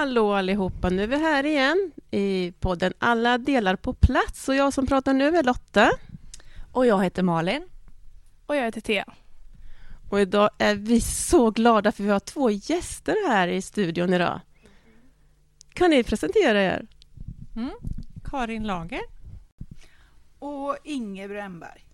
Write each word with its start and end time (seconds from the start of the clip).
Hallå 0.00 0.32
allihopa, 0.32 0.90
nu 0.90 1.02
är 1.02 1.06
vi 1.06 1.18
här 1.18 1.46
igen 1.46 1.92
i 2.10 2.52
podden 2.60 2.92
Alla 2.98 3.38
delar 3.38 3.76
på 3.76 3.92
plats 3.92 4.48
och 4.48 4.54
jag 4.54 4.72
som 4.72 4.86
pratar 4.86 5.14
nu 5.14 5.36
är 5.36 5.42
Lotta. 5.42 5.90
Och 6.72 6.86
jag 6.86 7.04
heter 7.04 7.22
Malin. 7.22 7.68
Och 8.46 8.56
jag 8.56 8.64
heter 8.64 8.80
Thea. 8.80 9.04
Och 10.10 10.20
idag 10.20 10.50
är 10.58 10.74
vi 10.74 11.00
så 11.00 11.50
glada 11.50 11.92
för 11.92 12.02
vi 12.02 12.10
har 12.10 12.20
två 12.20 12.50
gäster 12.50 13.28
här 13.28 13.48
i 13.48 13.62
studion 13.62 14.14
idag. 14.14 14.40
Kan 15.74 15.90
ni 15.90 16.04
presentera 16.04 16.62
er? 16.62 16.86
Mm. 17.56 17.70
Karin 18.24 18.66
Lager. 18.66 19.02
Och 20.38 20.76
Inge 20.84 21.28
Brännberg. 21.28 21.84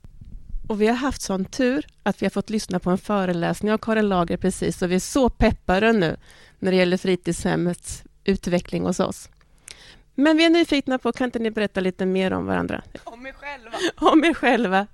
Och 0.68 0.80
vi 0.80 0.86
har 0.86 0.94
haft 0.94 1.22
sån 1.22 1.44
tur 1.44 1.86
att 2.02 2.22
vi 2.22 2.26
har 2.26 2.30
fått 2.30 2.50
lyssna 2.50 2.78
på 2.78 2.90
en 2.90 2.98
föreläsning 2.98 3.72
av 3.72 3.78
Karin 3.78 4.08
Lager 4.08 4.36
precis, 4.36 4.82
och 4.82 4.90
vi 4.90 4.94
är 4.94 5.00
så 5.00 5.28
peppade 5.28 5.92
nu 5.92 6.16
när 6.58 6.70
det 6.70 6.76
gäller 6.76 6.96
fritidshemmets 6.96 8.04
utveckling 8.28 8.82
hos 8.82 9.00
oss. 9.00 9.28
Men 10.14 10.36
vi 10.36 10.44
är 10.44 10.50
nyfikna 10.50 10.98
på, 10.98 11.12
kan 11.12 11.24
inte 11.24 11.38
ni 11.38 11.50
berätta 11.50 11.80
lite 11.80 12.06
mer 12.06 12.32
om 12.32 12.46
varandra? 12.46 12.82
Om 13.04 13.26
er 13.26 13.32
själva. 13.32 13.70
Om 14.12 14.24
er 14.24 14.34
själva. 14.34 14.86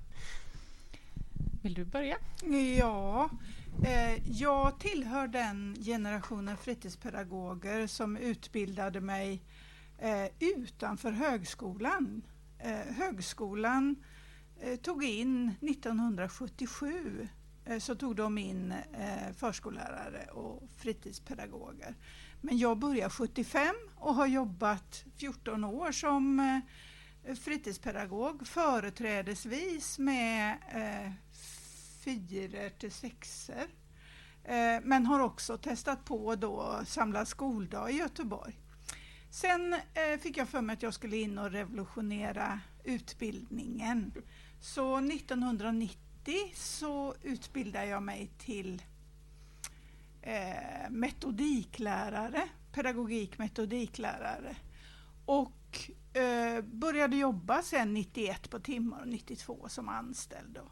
Vill 1.61 1.73
du 1.73 1.85
börja? 1.85 2.17
Ja, 2.77 3.29
eh, 3.85 4.31
jag 4.39 4.79
tillhör 4.79 5.27
den 5.27 5.75
generationen 5.85 6.57
fritidspedagoger 6.57 7.87
som 7.87 8.17
utbildade 8.17 9.01
mig 9.01 9.41
eh, 9.99 10.25
utanför 10.39 11.11
högskolan. 11.11 12.21
Eh, 12.59 12.95
högskolan 12.95 13.95
eh, 14.61 14.75
tog 14.75 15.03
in 15.03 15.51
1977 15.61 17.19
eh, 17.21 17.27
Eh, 17.65 17.79
så 17.79 17.95
tog 17.95 18.15
de 18.15 18.37
in 18.37 18.71
eh, 18.71 19.33
förskollärare 19.37 20.25
och 20.31 20.63
fritidspedagoger. 20.77 21.95
Men 22.41 22.57
jag 22.57 22.77
började 22.77 23.09
75 23.09 23.75
och 23.95 24.15
har 24.15 24.27
jobbat 24.27 25.05
14 25.17 25.63
år 25.63 25.91
som 25.91 26.39
eh, 26.39 27.35
fritidspedagog 27.35 28.47
företrädesvis 28.47 29.99
med 29.99 30.57
fyror 32.03 32.69
till 32.69 32.91
sexor. 32.91 33.67
Men 34.83 35.05
har 35.05 35.19
också 35.19 35.57
testat 35.57 36.05
på 36.05 36.35
då 36.35 36.81
samlad 36.85 37.27
skoldag 37.27 37.91
i 37.91 37.93
Göteborg. 37.93 38.59
Sen 39.31 39.75
fick 40.19 40.37
jag 40.37 40.49
för 40.49 40.61
mig 40.61 40.73
att 40.73 40.83
jag 40.83 40.93
skulle 40.93 41.17
in 41.17 41.37
och 41.37 41.51
revolutionera 41.51 42.59
utbildningen. 42.83 44.13
Så 44.59 44.97
1990 44.97 46.02
så 46.55 47.15
utbildade 47.21 47.85
jag 47.85 48.03
mig 48.03 48.31
till 48.37 48.81
eh, 50.21 50.89
metodiklärare, 50.89 52.49
pedagogik 52.71 53.37
metodiklärare. 53.37 54.55
Och 55.25 55.89
eh, 56.17 56.61
började 56.61 57.17
jobba 57.17 57.61
sen 57.61 57.93
91 57.93 58.49
på 58.49 58.59
timmar 58.59 59.01
och 59.01 59.07
92 59.07 59.65
som 59.69 59.89
anställd. 59.89 60.53
Då. 60.53 60.71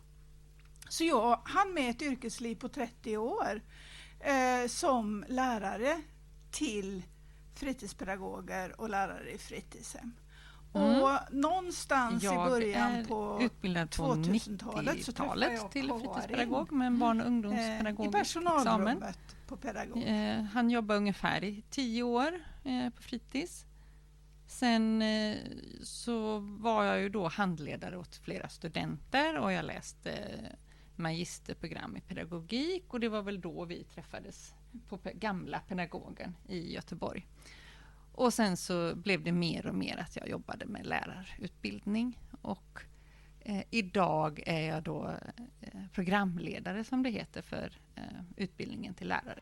Så 0.90 1.04
jag 1.04 1.42
hann 1.46 1.74
med 1.74 1.90
ett 1.90 2.02
yrkesliv 2.02 2.56
på 2.56 2.70
30 2.70 3.18
år 3.18 3.62
eh, 4.20 4.68
som 4.68 5.26
lärare 5.28 6.02
till 6.52 7.04
fritidspedagoger 7.56 8.82
och 8.82 8.90
lärare 8.90 9.32
i 9.32 9.38
fritidshem. 9.38 10.14
Mm. 10.74 11.02
Och 11.04 11.20
någonstans 11.32 12.24
jag 12.24 12.34
i 12.48 12.50
början 12.50 13.06
på 13.06 13.40
utbildad 13.42 13.92
på 13.98 14.04
2000-talet 14.16 15.06
så 15.06 15.12
träffade 15.12 15.30
90-talet 15.30 15.54
jag 15.62 15.72
till 15.72 15.88
Karin, 15.88 16.02
fritidspedagog 16.14 16.72
med 16.72 16.88
en 16.88 17.00
barn 17.00 17.20
och 17.22 17.26
eh, 17.26 17.32
I 17.32 17.36
ungdomspedagogisk 17.36 18.16
examen. 18.16 18.54
personalrummet 18.56 19.18
på 19.48 19.58
pedagog. 19.58 20.04
Eh, 20.04 20.42
han 20.44 20.70
jobbar 20.70 20.96
ungefär 20.96 21.44
i 21.44 21.64
tio 21.70 22.04
år 22.04 22.34
eh, 22.64 22.90
på 22.90 23.02
fritids. 23.04 23.66
Sen 24.48 25.02
eh, 25.02 25.38
så 25.84 26.38
var 26.40 26.84
jag 26.84 27.00
ju 27.00 27.10
då 27.10 27.28
handledare 27.28 27.98
åt 27.98 28.16
flera 28.16 28.50
studenter 28.50 29.38
och 29.40 29.52
jag 29.52 29.66
läste 29.66 30.12
magisterprogram 30.96 31.98
i 31.98 32.02
pedagogik 32.02 32.94
och 32.94 33.00
det 33.00 33.10
var 33.10 33.22
väl 33.22 33.42
då 33.42 33.66
vi 33.66 33.84
träffades 33.84 34.54
på 34.90 34.98
pe- 34.98 35.20
gamla 35.20 35.60
pedagogen 35.60 36.36
i 36.48 36.74
Göteborg. 36.74 37.26
Och 38.12 38.34
sen 38.34 38.58
så 38.58 38.96
blev 38.96 39.24
det 39.24 39.32
mer 39.32 39.66
och 39.66 39.76
mer 39.76 39.98
att 39.98 40.16
jag 40.16 40.30
jobbade 40.30 40.66
med 40.66 40.86
lärarutbildning 40.86 42.20
och 42.42 42.82
eh, 43.40 43.64
idag 43.70 44.44
är 44.46 44.62
jag 44.62 44.84
då 44.84 45.16
eh, 45.62 45.82
programledare 45.94 46.84
som 46.84 47.04
det 47.04 47.10
heter 47.10 47.42
för 47.42 47.72
eh, 47.96 48.04
utbildningen 48.38 48.94
till 48.94 49.08
lärare. 49.08 49.40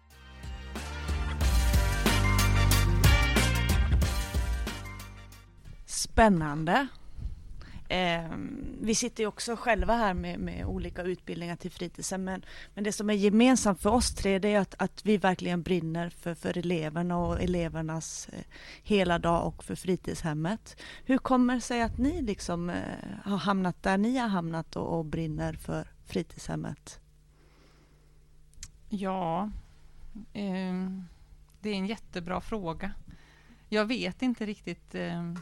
Spännande. 5.85 6.87
Eh, 7.89 8.29
vi 8.81 8.95
sitter 8.95 9.23
ju 9.23 9.27
också 9.27 9.55
själva 9.55 9.95
här 9.95 10.13
med, 10.13 10.39
med 10.39 10.65
olika 10.65 11.03
utbildningar 11.03 11.55
till 11.55 11.71
fritidshem 11.71 12.23
men, 12.23 12.45
men 12.73 12.83
det 12.83 12.91
som 12.91 13.09
är 13.09 13.13
gemensamt 13.13 13.81
för 13.81 13.89
oss 13.89 14.15
tre 14.15 14.39
det 14.39 14.53
är 14.53 14.59
att, 14.59 14.75
att 14.77 15.05
vi 15.05 15.17
verkligen 15.17 15.61
brinner 15.61 16.09
för, 16.09 16.35
för 16.35 16.57
eleverna 16.57 17.17
och 17.17 17.41
elevernas 17.41 18.29
eh, 18.29 18.43
hela 18.83 19.19
dag 19.19 19.47
och 19.47 19.63
för 19.63 19.75
fritidshemmet. 19.75 20.81
Hur 21.05 21.17
kommer 21.17 21.55
det 21.55 21.61
sig 21.61 21.81
att 21.81 21.97
ni 21.97 22.21
liksom 22.21 22.69
eh, 22.69 22.75
har 23.23 23.37
hamnat 23.37 23.83
där 23.83 23.97
ni 23.97 24.17
har 24.17 24.27
hamnat 24.27 24.75
och, 24.75 24.97
och 24.97 25.05
brinner 25.05 25.53
för 25.53 25.91
fritidshemmet? 26.05 26.99
Ja, 28.89 29.51
ehm, 30.33 31.03
det 31.61 31.69
är 31.69 31.75
en 31.75 31.87
jättebra 31.87 32.41
fråga. 32.41 32.91
Jag 33.69 33.85
vet 33.85 34.21
inte 34.21 34.45
riktigt. 34.45 34.95
Ehm, 34.95 35.39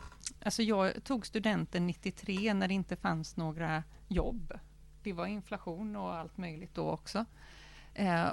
alltså 0.47 0.63
jag 0.63 1.03
tog 1.03 1.25
studenten 1.25 1.87
93 1.87 2.53
när 2.53 2.67
det 2.67 2.73
inte 2.73 2.95
fanns 2.95 3.37
några 3.37 3.83
jobb. 4.07 4.53
Det 5.03 5.13
var 5.13 5.25
inflation 5.25 5.95
och 5.95 6.15
allt 6.15 6.37
möjligt 6.37 6.73
då 6.75 6.89
också. 6.89 7.25
Eh, 7.93 8.27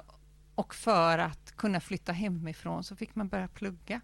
och 0.55 0.75
för 0.75 1.19
att 1.19 1.57
kunna 1.57 1.81
flytta 1.81 2.13
hemifrån 2.13 2.85
så 2.85 2.97
fick 2.97 3.15
man 3.15 3.29
börja 3.29 3.49
plugga. 3.49 4.01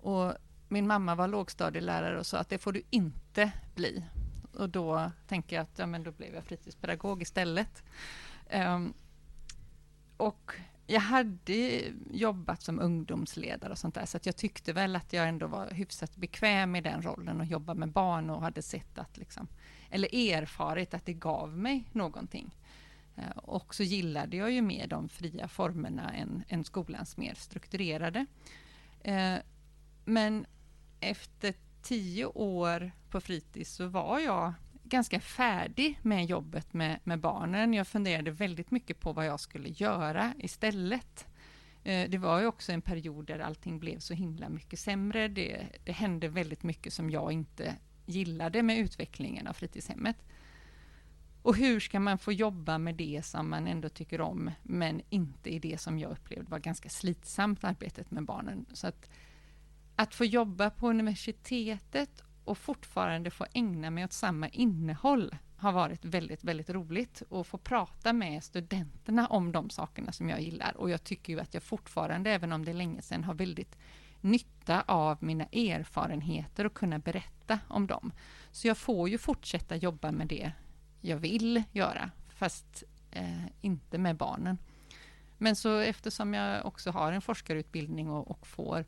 Och 0.00 0.34
min 0.68 0.86
mamma 0.86 1.14
var 1.14 1.28
lågstadielärare 1.28 2.18
och 2.18 2.26
sa 2.26 2.38
att 2.38 2.48
det 2.48 2.58
får 2.58 2.72
du 2.72 2.82
inte 2.90 3.52
bli. 3.74 4.04
Och 4.54 4.70
då 4.70 5.10
tänker 5.26 5.56
jag 5.56 5.62
att 5.62 5.78
ja, 5.78 5.86
men 5.86 6.02
då 6.02 6.12
blev 6.12 6.34
jag 6.34 6.44
fritidspedagog 6.44 7.22
istället. 7.22 7.82
Ehm, 8.48 8.94
och 10.16 10.52
jag 10.92 11.00
hade 11.00 11.82
jobbat 12.10 12.62
som 12.62 12.80
ungdomsledare 12.80 13.72
och 13.72 13.78
sånt 13.78 13.94
där, 13.94 14.06
så 14.06 14.16
att 14.16 14.26
jag 14.26 14.36
tyckte 14.36 14.72
väl 14.72 14.96
att 14.96 15.12
jag 15.12 15.28
ändå 15.28 15.46
var 15.46 15.70
hyfsat 15.70 16.16
bekväm 16.16 16.76
i 16.76 16.80
den 16.80 17.02
rollen 17.02 17.40
och 17.40 17.46
jobba 17.46 17.74
med 17.74 17.88
barn 17.88 18.30
och 18.30 18.42
hade 18.42 18.62
sett 18.62 18.98
att 18.98 19.16
liksom, 19.16 19.48
eller 19.90 20.14
erfarit 20.14 20.94
att 20.94 21.06
det 21.06 21.12
gav 21.12 21.58
mig 21.58 21.88
någonting. 21.92 22.56
Eh, 23.16 23.36
och 23.36 23.74
så 23.74 23.82
gillade 23.82 24.36
jag 24.36 24.50
ju 24.50 24.62
mer 24.62 24.86
de 24.86 25.08
fria 25.08 25.48
formerna 25.48 26.12
än, 26.12 26.44
än 26.48 26.64
skolans 26.64 27.16
mer 27.16 27.34
strukturerade. 27.34 28.26
Eh, 29.00 29.36
men 30.04 30.46
efter 31.00 31.54
tio 31.82 32.26
år 32.26 32.92
på 33.10 33.20
fritids 33.20 33.74
så 33.74 33.86
var 33.86 34.18
jag 34.18 34.52
ganska 34.92 35.20
färdig 35.20 35.98
med 36.02 36.26
jobbet 36.26 36.72
med, 36.72 37.00
med 37.04 37.20
barnen. 37.20 37.74
Jag 37.74 37.86
funderade 37.86 38.30
väldigt 38.30 38.70
mycket 38.70 39.00
på 39.00 39.12
vad 39.12 39.26
jag 39.26 39.40
skulle 39.40 39.68
göra 39.68 40.34
istället. 40.38 41.26
Eh, 41.84 42.10
det 42.10 42.18
var 42.18 42.40
ju 42.40 42.46
också 42.46 42.72
en 42.72 42.82
period 42.82 43.26
där 43.26 43.38
allting 43.38 43.78
blev 43.78 43.98
så 43.98 44.14
himla 44.14 44.48
mycket 44.48 44.78
sämre. 44.78 45.28
Det, 45.28 45.66
det 45.84 45.92
hände 45.92 46.28
väldigt 46.28 46.62
mycket 46.62 46.92
som 46.92 47.10
jag 47.10 47.32
inte 47.32 47.76
gillade 48.06 48.62
med 48.62 48.78
utvecklingen 48.78 49.46
av 49.46 49.52
fritidshemmet. 49.52 50.16
Och 51.42 51.56
hur 51.56 51.80
ska 51.80 52.00
man 52.00 52.18
få 52.18 52.32
jobba 52.32 52.78
med 52.78 52.94
det 52.94 53.22
som 53.24 53.50
man 53.50 53.66
ändå 53.66 53.88
tycker 53.88 54.20
om, 54.20 54.50
men 54.62 55.02
inte 55.10 55.50
i 55.50 55.58
det 55.58 55.80
som 55.80 55.98
jag 55.98 56.10
upplevde 56.10 56.50
var 56.50 56.58
ganska 56.58 56.88
slitsamt, 56.88 57.64
arbetet 57.64 58.10
med 58.10 58.24
barnen. 58.24 58.66
Så 58.72 58.86
att, 58.86 59.10
att 59.96 60.14
få 60.14 60.24
jobba 60.24 60.70
på 60.70 60.90
universitetet 60.90 62.22
och 62.44 62.58
fortfarande 62.58 63.30
få 63.30 63.46
ägna 63.54 63.90
mig 63.90 64.04
åt 64.04 64.12
samma 64.12 64.48
innehåll 64.48 65.36
har 65.56 65.72
varit 65.72 66.04
väldigt, 66.04 66.44
väldigt 66.44 66.70
roligt 66.70 67.22
och 67.28 67.46
få 67.46 67.58
prata 67.58 68.12
med 68.12 68.44
studenterna 68.44 69.26
om 69.26 69.52
de 69.52 69.70
sakerna 69.70 70.12
som 70.12 70.28
jag 70.28 70.40
gillar. 70.40 70.76
Och 70.76 70.90
jag 70.90 71.04
tycker 71.04 71.32
ju 71.32 71.40
att 71.40 71.54
jag 71.54 71.62
fortfarande, 71.62 72.30
även 72.30 72.52
om 72.52 72.64
det 72.64 72.70
är 72.70 72.74
länge 72.74 73.02
sedan, 73.02 73.24
har 73.24 73.34
väldigt 73.34 73.78
nytta 74.20 74.82
av 74.86 75.18
mina 75.20 75.44
erfarenheter 75.44 76.64
och 76.64 76.74
kunna 76.74 76.98
berätta 76.98 77.58
om 77.68 77.86
dem. 77.86 78.12
Så 78.50 78.68
jag 78.68 78.78
får 78.78 79.08
ju 79.08 79.18
fortsätta 79.18 79.76
jobba 79.76 80.12
med 80.12 80.26
det 80.26 80.52
jag 81.00 81.16
vill 81.16 81.62
göra, 81.72 82.10
fast 82.28 82.84
eh, 83.10 83.46
inte 83.60 83.98
med 83.98 84.16
barnen. 84.16 84.58
Men 85.38 85.56
så 85.56 85.78
eftersom 85.78 86.34
jag 86.34 86.66
också 86.66 86.90
har 86.90 87.12
en 87.12 87.22
forskarutbildning 87.22 88.10
och, 88.10 88.30
och 88.30 88.46
får 88.46 88.84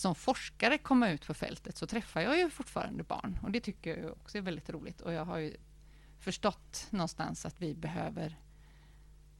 som 0.00 0.14
forskare 0.14 0.78
komma 0.78 1.10
ut 1.10 1.26
på 1.26 1.34
fältet 1.34 1.76
så 1.76 1.86
träffar 1.86 2.20
jag 2.20 2.38
ju 2.38 2.50
fortfarande 2.50 3.02
barn 3.02 3.38
och 3.42 3.50
det 3.50 3.60
tycker 3.60 3.96
jag 3.96 4.10
också 4.10 4.38
är 4.38 4.42
väldigt 4.42 4.70
roligt 4.70 5.00
och 5.00 5.12
jag 5.12 5.24
har 5.24 5.38
ju 5.38 5.56
förstått 6.18 6.86
någonstans 6.90 7.46
att 7.46 7.60
vi 7.60 7.74
behöver 7.74 8.36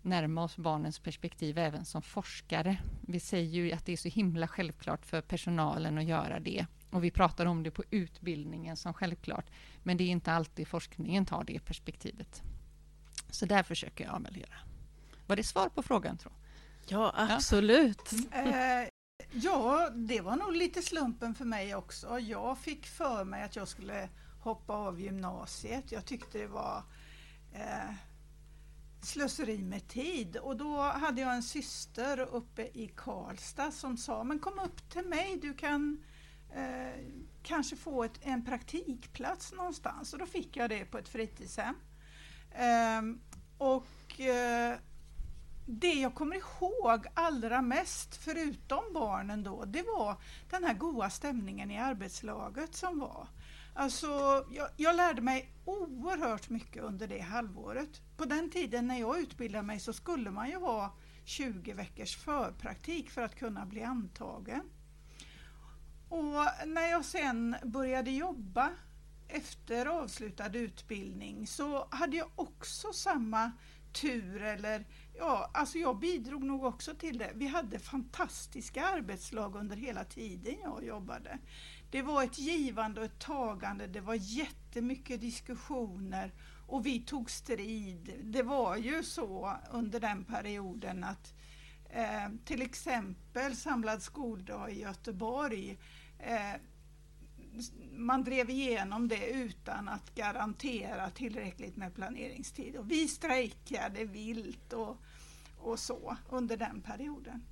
närma 0.03 0.45
oss 0.45 0.57
barnens 0.57 0.99
perspektiv 0.99 1.59
även 1.59 1.85
som 1.85 2.03
forskare. 2.03 2.77
Vi 3.01 3.21
säger 3.21 3.63
ju 3.63 3.73
att 3.73 3.87
det 3.87 3.93
är 3.93 3.97
så 3.97 4.09
himla 4.09 4.49
självklart 4.49 5.07
för 5.07 5.21
personalen 5.21 5.99
att 5.99 6.05
göra 6.05 6.41
det. 6.41 6.67
Och 6.91 7.05
vi 7.05 7.11
pratar 7.11 7.47
om 7.47 7.63
det 7.63 7.71
på 7.71 7.85
utbildningen 7.91 8.77
som 8.77 8.95
självklart. 8.95 9.47
Men 9.83 9.97
det 9.97 10.05
är 10.05 10.09
inte 10.09 10.33
alltid 10.33 10.69
forskningen 10.69 11.27
tar 11.27 11.45
det 11.45 11.65
perspektivet. 11.65 12.43
Så 13.31 13.47
där 13.47 13.63
försöker 13.63 14.05
jag 14.05 14.23
väl 14.23 14.37
göra. 14.37 14.59
Var 15.27 15.37
det 15.37 15.45
svar 15.45 15.69
på 15.69 15.83
frågan 15.83 16.19
tror 16.19 16.33
Ja, 16.87 17.15
absolut. 17.17 18.13
Eh, 18.33 18.90
ja, 19.33 19.91
det 19.95 20.21
var 20.21 20.37
nog 20.37 20.53
lite 20.53 20.83
slumpen 20.83 21.35
för 21.35 21.45
mig 21.45 21.75
också. 21.75 22.19
Jag 22.19 22.59
fick 22.59 22.87
för 22.87 23.25
mig 23.25 23.43
att 23.43 23.57
jag 23.57 23.69
skulle 23.69 24.09
hoppa 24.41 24.73
av 24.73 25.01
gymnasiet. 25.01 25.93
Jag 25.93 26.05
tyckte 26.05 26.39
det 26.39 26.47
var 26.47 26.83
eh, 27.53 27.95
slöseri 29.03 29.63
med 29.63 29.89
tid 29.89 30.37
och 30.37 30.57
då 30.57 30.81
hade 30.81 31.21
jag 31.21 31.35
en 31.35 31.43
syster 31.43 32.21
uppe 32.21 32.63
i 32.63 32.93
Karlstad 32.97 33.71
som 33.71 33.97
sa 33.97 34.25
men 34.25 34.39
kom 34.39 34.59
upp 34.59 34.91
till 34.91 35.07
mig, 35.07 35.39
du 35.43 35.55
kan 35.55 36.05
eh, 36.55 37.05
kanske 37.43 37.77
få 37.77 38.05
ett, 38.05 38.21
en 38.23 38.45
praktikplats 38.45 39.53
någonstans 39.53 40.13
och 40.13 40.19
då 40.19 40.27
fick 40.27 40.57
jag 40.57 40.71
det 40.71 40.85
på 40.85 40.99
ett 40.99 41.09
fritidshem. 41.09 41.75
Eh, 42.51 43.03
och 43.59 44.21
eh, 44.21 44.79
det 45.71 45.95
jag 45.95 46.15
kommer 46.15 46.37
ihåg 46.37 47.07
allra 47.15 47.63
mest, 47.63 48.17
förutom 48.17 48.85
barnen 48.95 49.43
då, 49.43 49.65
det 49.65 49.83
var 49.83 50.17
den 50.51 50.65
här 50.65 50.75
goda 50.75 51.11
stämningen 51.11 51.71
i 51.71 51.79
arbetslaget 51.79 52.75
som 52.75 52.99
var. 52.99 53.29
Alltså, 53.75 54.07
jag, 54.51 54.69
jag, 54.77 54.97
lärde 54.97 55.23
mig 55.23 55.53
oerhört 55.65 56.49
mycket 56.49 56.83
under 56.83 57.09
det 57.09 57.21
halvåret. 57.21 58.01
På 58.17 58.25
den 58.25 58.51
tiden 58.51 58.87
när 58.87 59.01
jag 59.01 59.19
utbildade 59.21 59.67
mig 59.67 59.81
så 59.81 59.93
skulle 59.93 60.31
man 60.31 60.51
ju 60.51 60.57
ha 60.57 60.95
20 61.25 61.73
veckors 61.73 62.17
förpraktik 62.17 63.11
för 63.11 63.23
att 63.23 63.35
kunna 63.35 63.67
bli 63.67 63.83
antagen. 63.83 64.71
Och 66.09 66.67
när 66.67 66.91
jag 66.91 67.05
sen 67.05 67.57
började 67.63 68.11
jobba 68.11 68.71
efter 69.29 69.87
avslutad 69.87 70.59
utbildning 70.59 71.47
så 71.47 71.89
hade 71.91 72.17
jag 72.17 72.29
också 72.37 72.93
samma 72.93 73.53
tur 73.93 74.43
eller 74.43 74.85
ja, 75.21 75.51
alltså 75.55 75.79
jag 75.79 75.99
bidrog 75.99 76.45
nog 76.45 76.65
också 76.65 76.95
till 76.95 77.19
det. 77.19 77.33
Vi 77.35 77.47
hade 77.47 77.79
fantastiska 77.79 78.87
arbetslag 78.87 79.57
under 79.57 79.77
hela 79.77 80.05
tiden 80.05 80.55
jag 80.63 80.85
jobbade. 80.85 81.39
Det 81.91 82.03
var 82.03 82.23
ett 82.25 82.39
givande 82.39 83.01
och 83.01 83.07
ett 83.07 83.19
tagande, 83.19 83.87
det 83.87 84.01
var 84.01 84.15
jättemycket 84.15 85.21
diskussioner 85.21 86.33
och 86.67 86.87
vi 86.87 87.01
tog 87.01 87.31
strid. 87.31 88.15
Det 88.23 88.43
var 88.43 88.77
ju 88.77 89.03
så 89.03 89.57
under 89.71 90.01
den 90.01 90.25
perioden 90.25 91.05
att 91.05 91.35
eh, 91.91 92.29
till 92.45 92.63
exempel 92.63 93.57
Samlad 93.57 94.03
skoldag 94.03 94.73
i 94.73 94.81
Göteborg 94.81 95.79
eh, 96.19 96.61
man 97.93 98.25
drev 98.25 98.51
igenom 98.51 99.09
det 99.09 99.31
utan 99.31 99.89
att 99.89 100.15
garantera 100.15 101.11
tillräckligt 101.11 101.77
med 101.77 101.95
planeringstid. 101.95 102.77
Och 102.77 102.91
vi 102.91 103.09
strejkade 103.09 104.05
vilt 104.05 104.73
och, 104.73 104.97
och 105.61 105.79
så 105.79 106.17
under 106.29 106.57
den 106.57 106.81
perioden. 106.81 107.45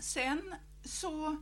Sen 0.00 0.54
så 0.84 1.36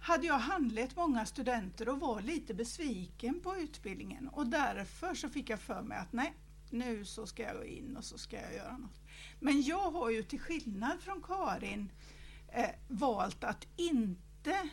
hade 0.00 0.26
jag 0.26 0.38
handlett 0.38 0.96
många 0.96 1.26
studenter 1.26 1.88
och 1.88 2.00
var 2.00 2.20
lite 2.20 2.54
besviken 2.54 3.40
på 3.40 3.56
utbildningen 3.56 4.28
och 4.28 4.46
därför 4.46 5.14
så 5.14 5.28
fick 5.28 5.50
jag 5.50 5.60
för 5.60 5.82
mig 5.82 5.98
att 5.98 6.12
nej, 6.12 6.34
nu 6.70 7.04
så 7.04 7.26
ska 7.26 7.42
jag 7.42 7.56
gå 7.56 7.64
in 7.64 7.96
och 7.96 8.04
så 8.04 8.18
ska 8.18 8.40
jag 8.40 8.54
göra 8.54 8.76
något. 8.76 9.00
Men 9.40 9.62
jag 9.62 9.90
har 9.90 10.10
ju 10.10 10.22
till 10.22 10.40
skillnad 10.40 11.00
från 11.00 11.22
Karin 11.22 11.92
eh, 12.48 12.70
valt 12.88 13.44
att 13.44 13.66
inte 13.76 14.70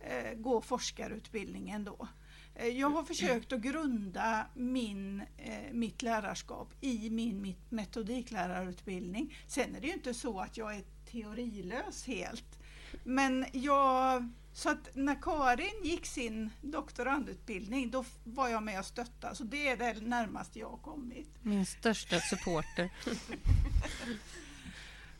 eh, 0.00 0.34
gå 0.34 0.60
forskarutbildningen 0.60 1.84
då. 1.84 2.08
Eh, 2.54 2.66
jag 2.66 2.90
har 2.90 3.04
försökt 3.04 3.52
att 3.52 3.60
grunda 3.60 4.46
min, 4.54 5.22
eh, 5.38 5.72
mitt 5.72 6.02
lärarskap 6.02 6.74
i 6.80 7.10
min 7.10 7.56
metodiklärarutbildning. 7.68 9.36
Sen 9.46 9.76
är 9.76 9.80
det 9.80 9.86
ju 9.86 9.92
inte 9.92 10.14
så 10.14 10.40
att 10.40 10.56
jag 10.56 10.76
är 10.76 10.84
teorilös 11.10 12.06
helt. 12.06 12.58
Men 13.04 13.46
jag, 13.52 14.28
så 14.52 14.70
att 14.70 14.88
när 14.94 15.22
Karin 15.22 15.84
gick 15.84 16.06
sin 16.06 16.50
doktorandutbildning 16.60 17.90
då 17.90 18.04
var 18.24 18.48
jag 18.48 18.62
med 18.62 18.78
och 18.78 18.86
stöttade. 18.86 19.34
Så 19.34 19.44
det 19.44 19.68
är 19.68 19.76
det 19.76 20.00
närmaste 20.00 20.58
jag 20.58 20.70
har 20.70 20.76
kommit. 20.76 21.28
Min 21.42 21.66
största 21.66 22.20
supporter. 22.20 22.90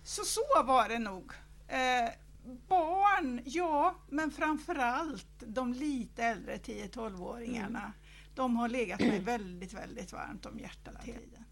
så 0.05 0.25
så 0.25 0.65
var 0.67 0.89
det 0.89 0.99
nog. 0.99 1.33
Eh, 1.69 2.11
barn, 2.69 3.41
ja, 3.45 3.95
men 4.09 4.31
framförallt 4.31 5.27
de 5.47 5.73
lite 5.73 6.23
äldre 6.25 6.57
10-12-åringarna. 6.57 7.79
Mm. 7.79 7.93
De 8.35 8.57
har 8.57 8.69
legat 8.69 9.01
mig 9.01 9.21
väldigt, 9.21 9.73
väldigt 9.73 10.13
varmt 10.13 10.47
om 10.47 10.59
hjärtat 10.59 10.95
hela 11.03 11.19
tiden. 11.19 11.45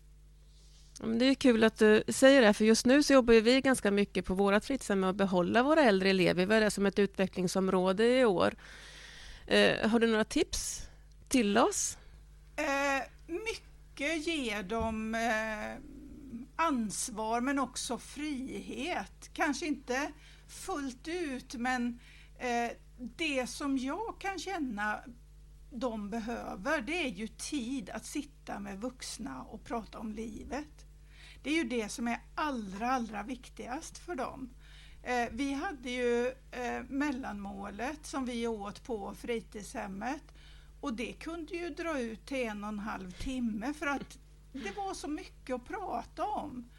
Det 1.19 1.25
är 1.25 1.35
kul 1.35 1.65
att 1.65 1.79
du 1.79 2.05
säger 2.09 2.43
det, 2.43 2.55
för 2.55 2.65
just 2.65 2.87
nu 2.87 3.03
så 3.03 3.13
jobbar 3.13 3.35
vi 3.35 3.61
ganska 3.61 3.91
mycket 3.91 4.25
på 4.25 4.35
vårt 4.35 4.65
fritidshem 4.65 5.01
med 5.01 5.11
att 5.11 5.17
behålla 5.17 5.63
våra 5.63 5.83
äldre 5.83 6.11
elever. 6.11 6.47
Vi 6.47 6.55
har 6.55 6.61
det 6.61 6.71
som 6.71 6.87
ett 6.87 6.99
utvecklingsområde 6.99 8.19
i 8.21 8.25
år. 8.25 8.55
Eh, 9.47 9.89
har 9.89 9.99
du 9.99 10.07
några 10.07 10.25
tips 10.25 10.83
till 11.29 11.59
oss? 11.59 11.99
Eh, 12.57 13.03
mycket 13.27 14.27
ger 14.27 14.63
dem 14.63 15.15
eh, 15.15 15.83
ansvar 16.57 17.41
men 17.41 17.59
också 17.59 17.99
frihet. 17.99 19.31
Kanske 19.33 19.67
inte 19.67 20.13
fullt 20.53 21.09
ut 21.09 21.55
men 21.55 22.01
eh, 22.39 22.71
det 22.99 23.47
som 23.47 23.79
jag 23.79 24.21
kan 24.21 24.39
känna 24.39 25.01
de 25.71 26.11
behöver 26.11 26.81
det 26.81 27.05
är 27.07 27.09
ju 27.09 27.29
tid 27.29 27.91
att 27.91 28.07
sitta 28.07 28.59
med 28.59 28.81
vuxna 28.81 29.43
och 29.43 29.65
prata 29.65 29.99
om 29.99 30.13
livet. 30.13 30.87
Det 31.43 31.51
är 31.51 31.55
ju 31.55 31.65
det 31.65 31.89
som 31.89 32.09
är 32.09 32.21
allra, 32.35 32.91
allra 32.91 33.23
viktigast 33.23 33.99
för 33.99 34.15
dem. 34.15 34.55
Eh, 35.03 35.29
vi 35.33 35.53
hade 35.53 35.91
ju 35.91 36.27
eh, 36.51 36.83
mellanmålet 36.89 38.07
som 38.07 38.25
vi 38.25 38.47
åt 38.47 38.85
på 38.85 39.15
fritidshemmet 39.15 40.23
och 40.81 40.95
det 40.95 41.13
kunde 41.13 41.57
ju 41.57 41.69
dra 41.69 42.01
ut 42.01 42.27
till 42.27 42.47
en 42.47 42.65
och 42.65 42.69
en 42.69 42.79
halv 42.79 43.11
timme 43.11 43.75
för 43.75 43.87
att 43.87 44.19
det 44.53 44.77
var 44.77 44.95
så 44.95 45.09
mycket 45.09 45.55
att 45.55 45.69
prata 45.69 46.27
om. 46.27 46.71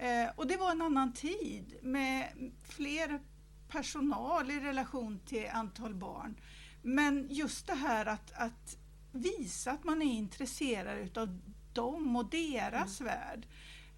Eh, 0.00 0.28
och 0.36 0.46
det 0.46 0.56
var 0.56 0.70
en 0.70 0.82
annan 0.82 1.12
tid 1.12 1.78
med 1.82 2.32
fler 2.64 3.20
personal 3.68 4.50
i 4.50 4.60
relation 4.60 5.20
till 5.26 5.48
antal 5.52 5.94
barn. 5.94 6.36
Men 6.82 7.26
just 7.30 7.66
det 7.66 7.74
här 7.74 8.06
att, 8.06 8.32
att 8.32 8.76
visa 9.12 9.70
att 9.70 9.84
man 9.84 10.02
är 10.02 10.12
intresserad 10.12 10.98
utav 10.98 11.40
dem 11.72 12.16
och 12.16 12.30
deras 12.30 13.00
mm. 13.00 13.12
värld. 13.12 13.46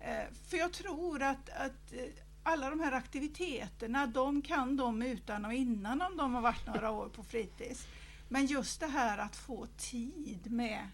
Eh, 0.01 0.35
för 0.49 0.57
jag 0.57 0.73
tror 0.73 1.23
att, 1.23 1.49
att 1.49 1.93
eh, 1.93 2.05
alla 2.43 2.71
de 2.71 2.81
här 2.81 2.93
aktiviteterna, 2.93 4.07
de 4.07 4.43
kan 4.43 4.77
de 4.77 5.03
utan 5.03 5.45
och 5.45 5.53
innan 5.53 6.03
om 6.03 6.17
de 6.17 6.35
har 6.35 6.43
varit 6.43 6.67
några 6.67 6.91
år 6.91 7.09
på 7.09 7.23
fritids. 7.23 7.87
Men 8.29 8.47
just 8.47 8.81
det 8.81 8.87
här 8.87 9.19
att 9.19 9.37
få 9.37 9.67
tid 9.67 10.51
med 10.51 10.89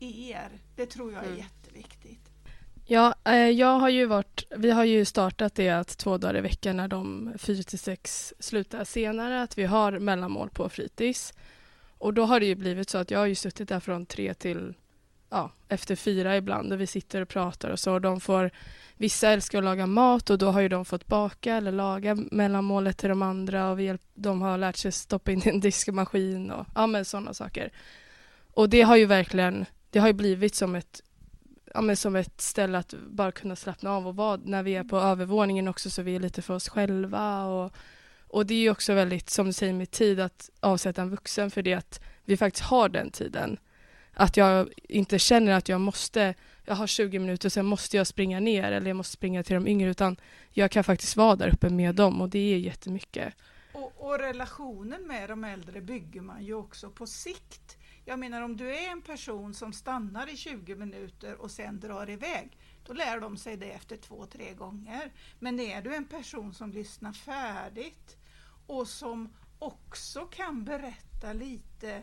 er, 0.00 0.60
det 0.76 0.86
tror 0.86 1.12
jag 1.12 1.22
är 1.24 1.28
mm. 1.28 1.38
jätteviktigt. 1.38 2.33
Ja, 2.86 3.14
eh, 3.24 3.34
jag 3.34 3.78
har 3.78 3.88
ju 3.88 4.06
varit, 4.06 4.44
vi 4.56 4.70
har 4.70 4.84
ju 4.84 5.04
startat 5.04 5.54
det 5.54 5.70
att 5.70 5.98
två 5.98 6.18
dagar 6.18 6.36
i 6.36 6.40
veckan 6.40 6.76
när 6.76 6.88
de 6.88 7.32
4 7.38 7.62
till 7.62 7.78
6 7.78 8.34
slutar 8.38 8.84
senare, 8.84 9.42
att 9.42 9.58
vi 9.58 9.64
har 9.64 9.98
mellanmål 9.98 10.50
på 10.50 10.68
fritids. 10.68 11.34
Och 11.98 12.14
då 12.14 12.24
har 12.24 12.40
det 12.40 12.46
ju 12.46 12.54
blivit 12.54 12.90
så 12.90 12.98
att 12.98 13.10
jag 13.10 13.18
har 13.18 13.26
ju 13.26 13.34
suttit 13.34 13.68
där 13.68 13.80
från 13.80 14.06
tre 14.06 14.34
till 14.34 14.74
ja, 15.30 15.52
efter 15.68 15.96
fyra 15.96 16.36
ibland 16.36 16.72
och 16.72 16.80
vi 16.80 16.86
sitter 16.86 17.20
och 17.20 17.28
pratar 17.28 17.70
och 17.70 17.78
så. 17.78 17.92
Och 17.92 18.00
de 18.00 18.20
får, 18.20 18.50
vissa 18.96 19.28
älskar 19.28 19.58
att 19.58 19.64
laga 19.64 19.86
mat 19.86 20.30
och 20.30 20.38
då 20.38 20.50
har 20.50 20.60
ju 20.60 20.68
de 20.68 20.84
fått 20.84 21.06
baka 21.06 21.54
eller 21.54 21.72
laga 21.72 22.14
mellanmålet 22.14 22.98
till 22.98 23.08
de 23.08 23.22
andra 23.22 23.70
och 23.70 23.78
vi 23.78 23.84
hjälp, 23.84 24.02
de 24.14 24.42
har 24.42 24.58
lärt 24.58 24.76
sig 24.76 24.92
stoppa 24.92 25.32
in 25.32 25.42
i 25.44 25.48
en 25.48 25.60
diskmaskin 25.70 26.50
och 26.50 26.66
ja, 26.74 26.86
men 26.86 27.04
sådana 27.04 27.34
saker. 27.34 27.72
Och 28.54 28.68
det 28.68 28.82
har 28.82 28.96
ju 28.96 29.06
verkligen, 29.06 29.66
det 29.90 29.98
har 29.98 30.06
ju 30.06 30.12
blivit 30.12 30.54
som 30.54 30.74
ett 30.74 31.02
ja, 31.74 31.80
men 31.80 31.96
som 31.96 32.16
ett 32.16 32.40
ställe 32.40 32.78
att 32.78 32.94
bara 33.06 33.32
kunna 33.32 33.56
slappna 33.56 33.90
av 33.90 34.08
och 34.08 34.16
vara 34.16 34.40
när 34.44 34.62
vi 34.62 34.74
är 34.74 34.84
på 34.84 34.98
övervåningen 34.98 35.68
också 35.68 35.90
så 35.90 36.02
vi 36.02 36.16
är 36.16 36.20
lite 36.20 36.42
för 36.42 36.54
oss 36.54 36.68
själva 36.68 37.44
och, 37.44 37.72
och 38.28 38.46
det 38.46 38.54
är 38.54 38.58
ju 38.58 38.70
också 38.70 38.94
väldigt, 38.94 39.30
som 39.30 39.46
du 39.46 39.52
säger 39.52 39.72
med 39.72 39.90
tid, 39.90 40.20
att 40.20 40.50
avsätta 40.60 41.02
en 41.02 41.10
vuxen 41.10 41.50
för 41.50 41.62
det 41.62 41.74
att 41.74 42.00
vi 42.24 42.36
faktiskt 42.36 42.64
har 42.64 42.88
den 42.88 43.10
tiden. 43.10 43.58
Att 44.14 44.36
jag 44.36 44.68
inte 44.88 45.18
känner 45.18 45.52
att 45.52 45.68
jag 45.68 45.80
måste, 45.80 46.34
jag 46.64 46.74
har 46.74 46.86
20 46.86 47.18
minuter 47.18 47.48
sen 47.48 47.66
måste 47.66 47.96
jag 47.96 48.06
springa 48.06 48.40
ner 48.40 48.72
eller 48.72 48.86
jag 48.86 48.96
måste 48.96 49.12
springa 49.12 49.42
till 49.42 49.54
de 49.54 49.68
yngre 49.68 49.90
utan 49.90 50.16
jag 50.50 50.70
kan 50.70 50.84
faktiskt 50.84 51.16
vara 51.16 51.36
där 51.36 51.48
uppe 51.54 51.70
med 51.70 51.94
dem 51.94 52.20
och 52.20 52.28
det 52.28 52.54
är 52.54 52.58
jättemycket. 52.58 53.34
Och, 53.72 53.92
och 53.96 54.18
relationen 54.18 55.06
med 55.06 55.28
de 55.28 55.44
äldre 55.44 55.80
bygger 55.80 56.20
man 56.20 56.44
ju 56.44 56.54
också 56.54 56.90
på 56.90 57.06
sikt 57.06 57.76
jag 58.04 58.18
menar 58.18 58.42
om 58.42 58.56
du 58.56 58.76
är 58.76 58.90
en 58.90 59.02
person 59.02 59.54
som 59.54 59.72
stannar 59.72 60.32
i 60.32 60.36
20 60.36 60.74
minuter 60.74 61.34
och 61.40 61.50
sen 61.50 61.80
drar 61.80 62.10
iväg, 62.10 62.58
då 62.86 62.92
lär 62.92 63.20
de 63.20 63.36
sig 63.36 63.56
det 63.56 63.72
efter 63.72 63.96
två, 63.96 64.26
tre 64.26 64.54
gånger. 64.54 65.12
Men 65.38 65.60
är 65.60 65.82
du 65.82 65.94
en 65.94 66.04
person 66.04 66.54
som 66.54 66.72
lyssnar 66.72 67.12
färdigt 67.12 68.16
och 68.66 68.88
som 68.88 69.28
också 69.58 70.20
kan 70.20 70.64
berätta 70.64 71.32
lite 71.32 72.02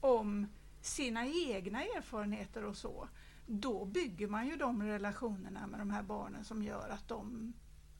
om 0.00 0.46
sina 0.80 1.26
egna 1.26 1.82
erfarenheter 1.82 2.64
och 2.64 2.76
så, 2.76 3.08
då 3.46 3.84
bygger 3.84 4.28
man 4.28 4.46
ju 4.46 4.56
de 4.56 4.82
relationerna 4.82 5.66
med 5.66 5.80
de 5.80 5.90
här 5.90 6.02
barnen 6.02 6.44
som 6.44 6.62
gör 6.62 6.88
att 6.88 7.08
de, 7.08 7.52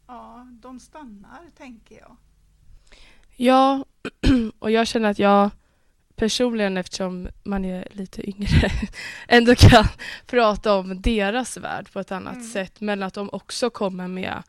ja, 0.07 0.47
de 0.51 0.81
stannar, 0.81 1.51
tänker 1.57 1.99
jag. 1.99 2.17
Ja, 3.37 3.85
och 4.59 4.71
jag 4.71 4.87
känner 4.87 5.11
att 5.11 5.19
jag 5.19 5.51
personligen, 6.21 6.77
eftersom 6.77 7.29
man 7.43 7.65
är 7.65 7.89
lite 7.91 8.29
yngre, 8.29 8.71
ändå 9.29 9.55
kan 9.55 9.85
prata 10.27 10.75
om 10.75 11.01
deras 11.03 11.57
värld 11.57 11.93
på 11.93 12.01
ett 12.01 12.13
annat 12.13 12.35
mm. 12.35 12.47
sätt, 12.47 12.81
men 12.81 13.03
att 13.03 13.15
de 13.15 13.31
också 13.33 13.71
kommer 13.71 14.09
med 14.09 14.43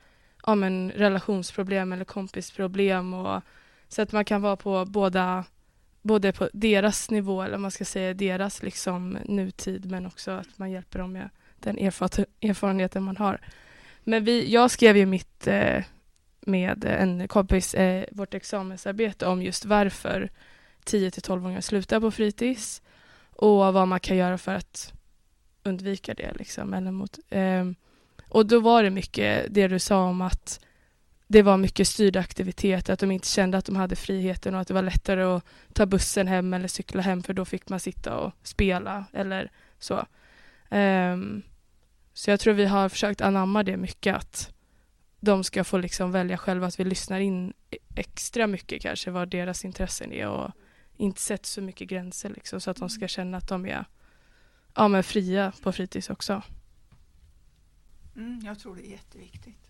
ja, 0.45 0.55
men, 0.55 0.91
relationsproblem 0.91 1.93
eller 1.93 2.05
kompisproblem 2.05 3.13
och 3.13 3.41
så 3.87 4.01
att 4.01 4.11
man 4.11 4.25
kan 4.25 4.41
vara 4.41 4.55
på 4.55 4.85
båda 4.85 5.45
både 6.01 6.31
på 6.31 6.49
deras 6.53 7.09
nivå, 7.09 7.41
eller 7.41 7.57
man 7.57 7.71
ska 7.71 7.85
säga 7.85 8.13
deras 8.13 8.63
liksom 8.63 9.17
nutid, 9.25 9.91
men 9.91 10.05
också 10.05 10.31
att 10.31 10.57
man 10.57 10.71
hjälper 10.71 10.99
dem 10.99 11.11
med 11.11 11.29
den 11.59 11.77
erfarenheten 11.77 13.03
man 13.03 13.17
har. 13.17 13.39
Men 14.03 14.23
vi, 14.23 14.51
jag 14.53 14.71
skrev 14.71 14.97
ju 14.97 15.05
mitt 15.05 15.47
eh, 15.47 15.83
med 16.41 16.85
en 16.85 17.27
kompis 17.27 17.73
eh, 17.73 18.05
vårt 18.11 18.33
examensarbete 18.33 19.25
om 19.25 19.41
just 19.41 19.65
varför 19.65 20.29
10 20.85 21.11
till 21.11 21.23
12-åringar 21.23 21.61
slutar 21.61 21.99
på 21.99 22.11
fritids 22.11 22.81
och 23.29 23.73
vad 23.73 23.87
man 23.87 23.99
kan 23.99 24.17
göra 24.17 24.37
för 24.37 24.55
att 24.55 24.93
undvika 25.63 26.13
det. 26.13 26.33
Liksom, 26.35 26.73
eller 26.73 26.91
mot, 26.91 27.19
eh, 27.29 27.65
och 28.27 28.45
då 28.45 28.59
var 28.59 28.83
det 28.83 28.89
mycket 28.89 29.45
det 29.49 29.67
du 29.67 29.79
sa 29.79 30.03
om 30.03 30.21
att 30.21 30.59
det 31.27 31.41
var 31.41 31.57
mycket 31.57 31.87
styrd 31.87 32.15
aktivitet, 32.15 32.89
att 32.89 32.99
de 32.99 33.11
inte 33.11 33.27
kände 33.27 33.57
att 33.57 33.65
de 33.65 33.75
hade 33.75 33.95
friheten 33.95 34.55
och 34.55 34.61
att 34.61 34.67
det 34.67 34.73
var 34.73 34.81
lättare 34.81 35.23
att 35.23 35.45
ta 35.73 35.85
bussen 35.85 36.27
hem 36.27 36.53
eller 36.53 36.67
cykla 36.67 37.01
hem 37.01 37.23
för 37.23 37.33
då 37.33 37.45
fick 37.45 37.69
man 37.69 37.79
sitta 37.79 38.17
och 38.17 38.33
spela 38.43 39.05
eller 39.13 39.51
så. 39.79 40.05
Um, 40.69 41.41
så 42.13 42.29
jag 42.29 42.39
tror 42.39 42.53
vi 42.53 42.65
har 42.65 42.89
försökt 42.89 43.21
anamma 43.21 43.63
det 43.63 43.77
mycket 43.77 44.15
att 44.15 44.53
de 45.19 45.43
ska 45.43 45.63
få 45.63 45.77
liksom 45.77 46.11
välja 46.11 46.37
själva, 46.37 46.67
att 46.67 46.79
vi 46.79 46.83
lyssnar 46.83 47.19
in 47.19 47.53
e-, 47.69 47.77
extra 47.95 48.47
mycket 48.47 48.81
kanske 48.81 49.11
vad 49.11 49.29
deras 49.29 49.65
intressen 49.65 50.13
är 50.13 50.27
och 50.27 50.51
inte 51.01 51.21
sätter 51.21 51.47
så 51.47 51.61
mycket 51.61 51.89
gränser 51.89 52.29
liksom, 52.29 52.61
så 52.61 52.71
att 52.71 52.77
de 52.77 52.89
ska 52.89 53.07
känna 53.07 53.37
att 53.37 53.47
de 53.47 53.65
är 53.65 53.85
ja, 54.75 54.87
men 54.87 55.03
fria 55.03 55.53
på 55.61 55.71
fritids 55.71 56.09
också. 56.09 56.41
Mm, 58.15 58.41
jag 58.45 58.59
tror 58.59 58.75
det 58.75 58.87
är 58.87 58.91
jätteviktigt. 58.91 59.67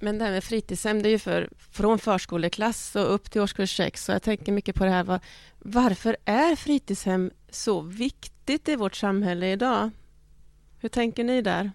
Men 0.00 0.18
det 0.18 0.24
här 0.24 0.32
med 0.32 0.44
fritidshem, 0.44 1.02
det 1.02 1.08
är 1.08 1.10
ju 1.10 1.18
för, 1.18 1.48
från 1.70 1.98
förskoleklass 1.98 2.96
och 2.96 3.14
upp 3.14 3.30
till 3.30 3.40
årskurs 3.40 3.76
6. 3.76 4.04
Så 4.04 4.12
jag 4.12 4.22
tänker 4.22 4.52
mycket 4.52 4.74
på 4.74 4.84
det 4.84 4.90
här, 4.90 5.04
var, 5.04 5.20
varför 5.58 6.16
är 6.24 6.56
fritidshem 6.56 7.30
så 7.50 7.80
viktigt 7.80 8.68
i 8.68 8.76
vårt 8.76 8.96
samhälle 8.96 9.52
idag? 9.52 9.90
Hur 10.78 10.88
tänker 10.88 11.24
ni 11.24 11.42
där? 11.42 11.70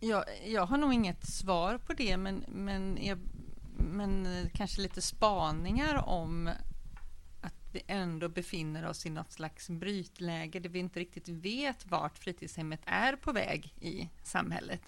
Jag, 0.00 0.24
jag 0.46 0.66
har 0.66 0.78
nog 0.78 0.92
inget 0.94 1.26
svar 1.26 1.78
på 1.78 1.92
det, 1.92 2.16
men, 2.16 2.44
men, 2.48 2.98
jag, 3.00 3.18
men 3.76 4.28
kanske 4.54 4.80
lite 4.80 5.02
spaningar 5.02 6.08
om 6.08 6.50
att 7.40 7.54
vi 7.72 7.82
ändå 7.86 8.28
befinner 8.28 8.86
oss 8.86 9.06
i 9.06 9.10
något 9.10 9.32
slags 9.32 9.68
brytläge 9.70 10.60
där 10.60 10.70
vi 10.70 10.78
inte 10.78 11.00
riktigt 11.00 11.28
vet 11.28 11.86
vart 11.86 12.18
fritidshemmet 12.18 12.80
är 12.86 13.16
på 13.16 13.32
väg 13.32 13.74
i 13.80 14.08
samhället. 14.22 14.82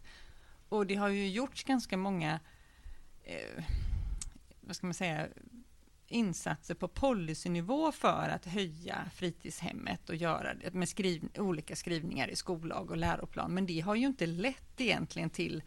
Och 0.69 0.87
det 0.87 0.95
har 0.95 1.09
ju 1.09 1.29
gjorts 1.29 1.65
ganska 1.65 1.97
många 1.97 2.41
eh, 3.25 3.65
vad 4.61 4.77
ska 4.77 4.87
man 4.87 4.95
säga, 4.95 5.29
insatser 6.13 6.75
på 6.75 6.89
policynivå 6.89 7.93
för 7.93 8.29
att 8.29 8.47
höja 8.47 9.11
fritidshemmet 9.15 10.09
och 10.09 10.17
göra 10.17 10.55
det 10.55 10.75
med 10.75 10.89
skriv, 10.89 11.29
olika 11.39 11.77
skrivningar 11.77 12.29
i 12.29 12.37
skollag 12.37 12.91
och 12.91 12.97
läroplan. 12.97 13.55
Men 13.55 13.67
det 13.67 13.81
har 13.81 13.95
ju 13.95 14.07
inte 14.07 14.27
lett 14.27 14.81
egentligen 14.81 15.31
till 15.31 15.63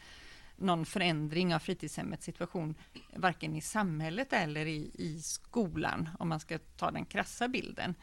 någon 0.56 0.86
förändring 0.86 1.56
av 1.56 1.60
fritidshemmets 1.60 2.26
situation, 2.26 2.76
varken 3.16 3.56
i 3.56 3.62
samhället 3.62 4.34
eller 4.34 4.66
i, 4.66 4.92
i 4.94 5.22
skolan, 5.22 6.10
om 6.20 6.30
man 6.30 6.40
ska 6.40 6.60
ta 6.78 6.92
den 6.92 7.06
krassa 7.06 7.48
bilden. 7.48 7.96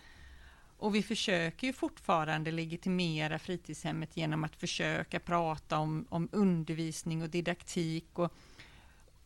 Och 0.76 0.94
vi 0.94 1.02
försöker 1.02 1.66
ju 1.66 1.72
fortfarande 1.72 2.50
legitimera 2.50 3.38
fritidshemmet 3.38 4.16
genom 4.16 4.44
att 4.44 4.56
försöka 4.56 5.20
prata 5.20 5.78
om, 5.78 6.06
om 6.08 6.28
undervisning 6.32 7.22
och 7.22 7.28
didaktik 7.28 8.18
och 8.18 8.32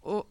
och, 0.06 0.30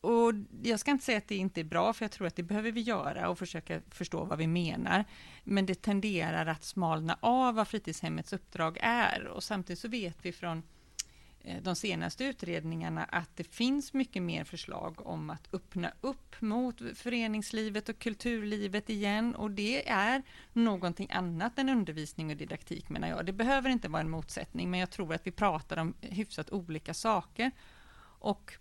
och 0.00 0.32
jag 0.62 0.80
ska 0.80 0.90
inte 0.90 1.04
säga 1.04 1.18
att 1.18 1.28
det 1.28 1.36
inte 1.36 1.60
är 1.60 1.64
bra, 1.64 1.92
för 1.92 2.04
jag 2.04 2.10
tror 2.12 2.26
att 2.26 2.36
det 2.36 2.42
behöver 2.42 2.72
vi 2.72 2.80
göra 2.80 3.28
och 3.28 3.38
försöka 3.38 3.80
förstå 3.90 4.24
vad 4.24 4.38
vi 4.38 4.46
menar. 4.46 5.04
Men 5.44 5.66
det 5.66 5.82
tenderar 5.82 6.46
att 6.46 6.64
smalna 6.64 7.18
av 7.20 7.54
vad 7.54 7.68
fritidshemmets 7.68 8.32
uppdrag 8.32 8.78
är 8.80 9.26
och 9.26 9.42
samtidigt 9.42 9.80
så 9.80 9.88
vet 9.88 10.16
vi 10.22 10.32
från 10.32 10.62
eh, 11.40 11.62
de 11.62 11.76
senaste 11.76 12.24
utredningarna 12.24 13.04
att 13.04 13.36
det 13.36 13.44
finns 13.44 13.92
mycket 13.92 14.22
mer 14.22 14.44
förslag 14.44 15.06
om 15.06 15.30
att 15.30 15.54
öppna 15.54 15.92
upp 16.00 16.40
mot 16.40 16.80
föreningslivet 16.94 17.88
och 17.88 17.98
kulturlivet 17.98 18.90
igen 18.90 19.34
och 19.34 19.50
det 19.50 19.88
är 19.88 20.22
någonting 20.52 21.08
annat 21.10 21.58
än 21.58 21.68
undervisning 21.68 22.30
och 22.30 22.36
didaktik 22.36 22.88
menar 22.88 23.08
jag. 23.08 23.26
Det 23.26 23.32
behöver 23.32 23.70
inte 23.70 23.88
vara 23.88 24.02
en 24.02 24.10
motsättning 24.10 24.70
men 24.70 24.80
jag 24.80 24.90
tror 24.90 25.14
att 25.14 25.26
vi 25.26 25.30
pratar 25.30 25.76
om 25.76 25.94
hyfsat 26.00 26.50
olika 26.50 26.94
saker. 26.94 27.50
Och 28.20 28.58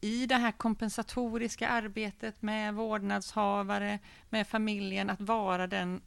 i 0.00 0.26
det 0.26 0.34
här 0.34 0.52
kompensatoriska 0.52 1.68
arbetet 1.68 2.42
med 2.42 2.74
vårdnadshavare, 2.74 3.98
med 4.30 4.46
familjen, 4.48 5.10
att 5.10 5.20
vara 5.20 5.66
den, 5.66 6.00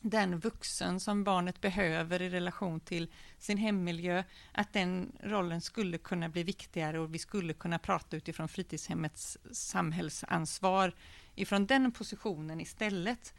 den 0.00 0.38
vuxen 0.38 1.00
som 1.00 1.24
barnet 1.24 1.60
behöver 1.60 2.22
i 2.22 2.28
relation 2.28 2.80
till 2.80 3.12
sin 3.38 3.58
hemmiljö, 3.58 4.24
att 4.52 4.72
den 4.72 5.12
rollen 5.22 5.60
skulle 5.60 5.98
kunna 5.98 6.28
bli 6.28 6.42
viktigare 6.42 6.98
och 6.98 7.14
vi 7.14 7.18
skulle 7.18 7.52
kunna 7.52 7.78
prata 7.78 8.16
utifrån 8.16 8.48
fritidshemmets 8.48 9.38
samhällsansvar 9.52 10.92
ifrån 11.34 11.66
den 11.66 11.92
positionen 11.92 12.60
istället. 12.60 13.34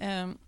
Um, 0.00 0.38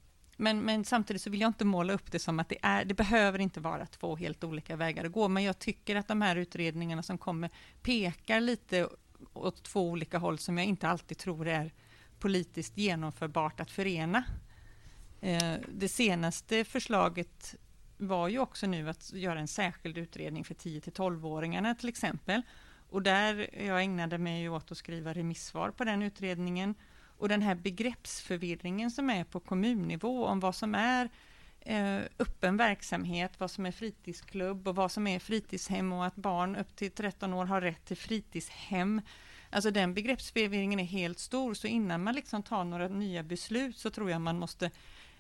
men, 0.40 0.61
men, 0.61 0.85
samtidigt 0.85 1.23
så 1.23 1.30
vill 1.30 1.40
jag 1.40 1.49
inte 1.49 1.64
måla 1.64 1.92
upp 1.92 2.12
det 2.12 2.18
som 2.18 2.40
att 2.40 2.49
det 2.49 2.59
är, 2.62 2.85
det 2.85 2.94
behöver 2.94 3.38
inte 3.38 3.61
vara 3.61 3.87
två 3.87 4.16
helt 4.16 4.44
olika 4.44 4.76
vägar 4.76 5.04
att 5.04 5.12
gå, 5.12 5.28
men 5.28 5.42
jag 5.42 5.59
tycker 5.59 5.97
att 5.97 6.09
de 6.09 6.23
här 6.23 6.37
utredningarna 6.37 7.02
som 7.02 7.18
kommer 7.18 7.50
pekar 7.82 8.40
lite 8.40 8.88
åt 9.32 9.62
två 9.62 9.88
olika 9.88 10.18
håll 10.18 10.38
som 10.38 10.59
jag 10.59 10.66
inte 10.66 10.88
alltid 10.88 11.18
tror 11.18 11.49
är 11.49 11.73
politiskt 12.18 12.76
genomförbart 12.76 13.61
att 13.61 13.70
förena. 13.70 14.25
Eh, 15.20 15.54
det 15.73 15.88
senaste 15.88 16.64
förslaget 16.64 17.54
var 17.97 18.28
ju 18.28 18.38
också 18.38 18.66
nu 18.66 18.88
att 18.88 19.12
göra 19.12 19.40
en 19.40 19.49
särskild 19.49 19.99
utredning 19.99 20.44
för 20.44 20.54
10 20.54 20.80
till 20.80 20.92
12-åringarna 20.92 21.75
till 21.75 21.88
exempel. 21.88 22.42
Och 22.90 23.02
där 23.02 23.50
jag 23.66 23.82
ägnade 23.82 24.18
mig 24.18 24.49
åt 24.49 24.73
att 24.73 24.78
skriva 24.78 25.12
remissvar 25.12 25.70
på 25.70 25.85
den 25.85 26.02
utredningen 26.02 26.75
och 27.20 27.28
den 27.28 27.42
här 27.42 27.54
begreppsförvirringen 27.54 28.90
som 28.90 29.10
är 29.10 29.24
på 29.24 29.40
kommunnivå 29.40 30.26
om 30.26 30.40
vad 30.40 30.54
som 30.54 30.74
är 30.74 31.08
eh, 31.60 32.00
öppen 32.18 32.56
verksamhet, 32.56 33.32
vad 33.38 33.50
som 33.50 33.66
är 33.66 33.72
fritidsklubb 33.72 34.68
och 34.68 34.76
vad 34.76 34.92
som 34.92 35.06
är 35.06 35.18
fritidshem 35.18 35.92
och 35.92 36.06
att 36.06 36.16
barn 36.16 36.56
upp 36.56 36.76
till 36.76 36.90
13 36.90 37.34
år 37.34 37.44
har 37.44 37.60
rätt 37.60 37.84
till 37.84 37.96
fritidshem. 37.96 39.00
Alltså 39.50 39.70
den 39.70 39.94
begreppsförvirringen 39.94 40.80
är 40.80 40.84
helt 40.84 41.18
stor, 41.18 41.54
så 41.54 41.66
innan 41.66 42.02
man 42.02 42.14
liksom 42.14 42.42
tar 42.42 42.64
några 42.64 42.88
nya 42.88 43.22
beslut 43.22 43.78
så 43.78 43.90
tror 43.90 44.10
jag 44.10 44.20
man 44.20 44.38
måste 44.38 44.70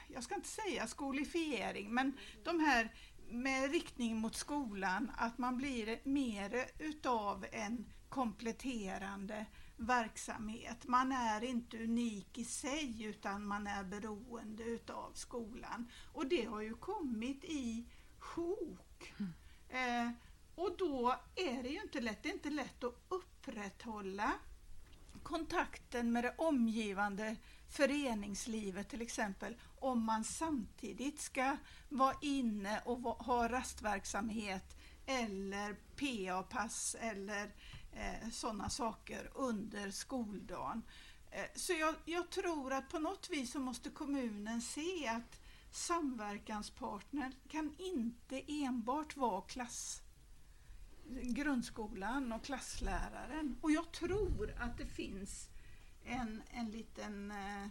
jag 0.08 0.24
ska 0.24 0.36
inte 0.36 0.48
säga 0.48 0.88
skolifiering, 0.88 1.94
men 1.94 2.18
de 2.44 2.60
här 2.60 2.96
med 3.32 3.72
riktning 3.72 4.18
mot 4.18 4.36
skolan, 4.36 5.12
att 5.18 5.38
man 5.38 5.58
blir 5.58 6.00
mer 6.04 6.66
utav 6.80 7.46
en 7.52 7.86
kompletterande 8.10 9.46
verksamhet. 9.78 10.88
Man 10.88 11.12
är 11.12 11.44
inte 11.44 11.84
unik 11.84 12.38
i 12.38 12.46
sig 12.46 13.04
utan 13.04 13.46
man 13.46 13.68
är 13.68 13.84
beroende 13.84 14.64
utav 14.64 15.12
skolan. 15.14 15.92
Och 16.14 16.28
det 16.28 16.46
har 16.46 16.62
ju 16.62 16.74
kommit 16.74 17.44
i 17.44 17.86
sjok. 18.20 19.14
Mm. 19.20 19.34
Eh, 19.70 20.12
och 20.56 20.78
då 20.78 21.16
är 21.36 21.64
det 21.64 21.70
ju 21.70 21.82
inte 21.82 22.02
lätt, 22.02 22.24
det 22.24 22.30
är 22.30 22.34
inte 22.34 22.50
lätt 22.50 22.84
att 22.84 22.96
upprätthålla 23.10 24.32
kontakten 25.24 26.12
med 26.12 26.24
det 26.24 26.34
omgivande 26.38 27.36
föreningslivet 27.72 28.90
till 28.90 29.02
exempel 29.02 29.56
om 29.80 30.06
man 30.06 30.24
samtidigt 30.24 31.20
ska 31.20 31.58
vara 31.90 32.16
inne 32.22 32.82
och 32.86 33.00
ha 33.02 33.48
rastverksamhet 33.48 34.78
eller 35.06 35.76
PA-pass 35.96 36.96
eller 37.00 37.52
eh, 37.92 38.30
sådana 38.32 38.70
saker 38.70 39.32
under 39.36 39.92
skoldagen. 39.92 40.82
Eh, 41.32 41.46
så 41.56 41.74
jag, 41.74 41.96
jag, 42.06 42.30
tror 42.30 42.74
att 42.74 42.90
på 42.90 43.00
något 43.00 43.30
vis 43.30 43.52
så 43.52 43.60
måste 43.60 43.90
kommunen 43.90 44.62
se 44.62 45.08
att 45.08 45.42
samverkanspartner 45.72 47.32
kan 47.48 47.76
inte 47.78 48.42
enbart 48.48 49.18
vara 49.18 49.42
klass 49.42 50.02
grundskolan 51.22 52.32
och 52.32 52.44
klassläraren. 52.44 53.58
Och 53.62 53.72
jag 53.72 53.92
tror 53.92 54.56
att 54.60 54.78
det 54.78 54.86
finns 54.86 55.51
en, 56.06 56.44
en 56.52 56.72
liten 56.72 57.32
eh, 57.32 57.68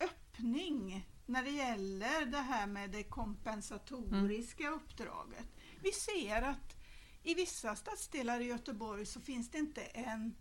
öppning 0.00 1.08
när 1.26 1.42
det 1.42 1.50
gäller 1.50 2.26
det 2.26 2.38
här 2.38 2.66
med 2.66 2.90
det 2.90 3.02
kompensatoriska 3.02 4.66
mm. 4.66 4.74
uppdraget. 4.74 5.46
Vi 5.82 5.92
ser 5.92 6.42
att 6.42 6.76
i 7.22 7.34
vissa 7.34 7.76
stadsdelar 7.76 8.40
i 8.40 8.44
Göteborg 8.44 9.06
så 9.06 9.20
finns 9.20 9.50
det 9.50 9.58
inte 9.58 9.80
en 9.80 10.34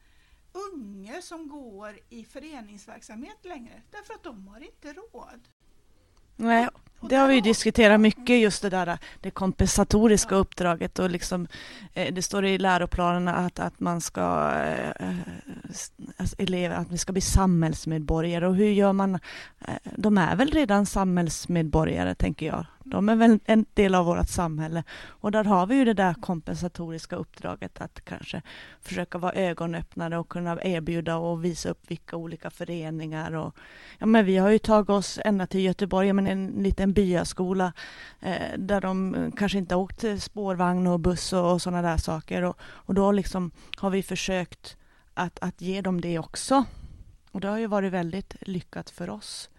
unge 0.51 1.21
som 1.21 1.47
går 1.47 1.99
i 2.09 2.23
föreningsverksamhet 2.23 3.45
längre 3.45 3.81
därför 3.91 4.13
att 4.13 4.23
de 4.23 4.47
har 4.47 4.59
inte 4.61 4.93
råd. 4.93 5.49
Nej, 6.35 6.69
det 7.01 7.15
har 7.15 7.27
vi 7.27 7.41
diskuterat 7.41 7.99
mycket, 7.99 8.39
just 8.39 8.61
det 8.61 8.69
där 8.69 8.97
det 9.21 9.31
kompensatoriska 9.31 10.35
uppdraget 10.35 10.99
och 10.99 11.09
liksom 11.09 11.47
eh, 11.93 12.13
det 12.13 12.21
står 12.21 12.45
i 12.45 12.57
läroplanerna 12.57 13.35
att, 13.35 13.59
att 13.59 13.79
man 13.79 14.01
ska 14.01 14.51
eh, 14.99 15.09
alltså 16.17 16.35
elever, 16.39 16.75
att 16.75 16.91
vi 16.91 16.97
ska 16.97 17.11
bli 17.11 17.21
samhällsmedborgare 17.21 18.47
och 18.47 18.55
hur 18.55 18.71
gör 18.71 18.93
man? 18.93 19.15
Eh, 19.59 19.73
de 19.95 20.17
är 20.17 20.35
väl 20.35 20.51
redan 20.51 20.85
samhällsmedborgare 20.85 22.15
tänker 22.15 22.45
jag. 22.45 22.65
De 22.83 23.09
är 23.09 23.15
väl 23.15 23.39
en 23.45 23.65
del 23.73 23.95
av 23.95 24.05
vårt 24.05 24.29
samhälle 24.29 24.83
och 25.07 25.31
där 25.31 25.43
har 25.43 25.67
vi 25.67 25.75
ju 25.75 25.85
det 25.85 25.93
där 25.93 26.13
kompensatoriska 26.13 27.15
uppdraget 27.15 27.81
att 27.81 28.05
kanske 28.05 28.41
försöka 28.81 29.17
vara 29.17 29.33
ögonöppnare 29.33 30.17
och 30.17 30.29
kunna 30.29 30.63
erbjuda 30.63 31.17
och 31.17 31.45
visa 31.45 31.69
upp 31.69 31.91
vilka 31.91 32.15
olika 32.15 32.49
föreningar 32.49 33.35
och 33.35 33.55
ja, 33.97 34.05
men 34.05 34.25
vi 34.25 34.37
har 34.37 34.49
ju 34.49 34.59
tagit 34.59 34.89
oss 34.89 35.19
ända 35.25 35.47
till 35.47 35.61
Göteborg, 35.61 36.13
men 36.13 36.27
en 36.27 36.47
liten 36.47 36.86
en 36.87 36.93
byaskola 36.93 37.73
eh, 38.19 38.57
där 38.57 38.81
de 38.81 39.15
eh, 39.15 39.31
kanske 39.31 39.57
inte 39.57 39.75
åkt 39.75 40.05
spårvagn 40.19 40.87
och 40.87 40.99
buss 40.99 41.33
och, 41.33 41.51
och 41.53 41.61
sådana 41.61 41.89
där 41.89 41.97
saker 41.97 42.43
och, 42.43 42.57
och 42.61 42.93
då 42.93 43.11
liksom 43.11 43.51
har 43.77 43.89
vi 43.89 44.03
försökt 44.03 44.77
att, 45.13 45.39
att 45.39 45.61
ge 45.61 45.81
dem 45.81 46.01
det 46.01 46.19
också. 46.19 46.65
Och 47.31 47.41
det 47.41 47.47
har 47.47 47.57
ju 47.57 47.67
varit 47.67 47.93
väldigt 47.93 48.35
lyckat 48.41 48.89
för 48.89 49.09
oss. 49.09 49.49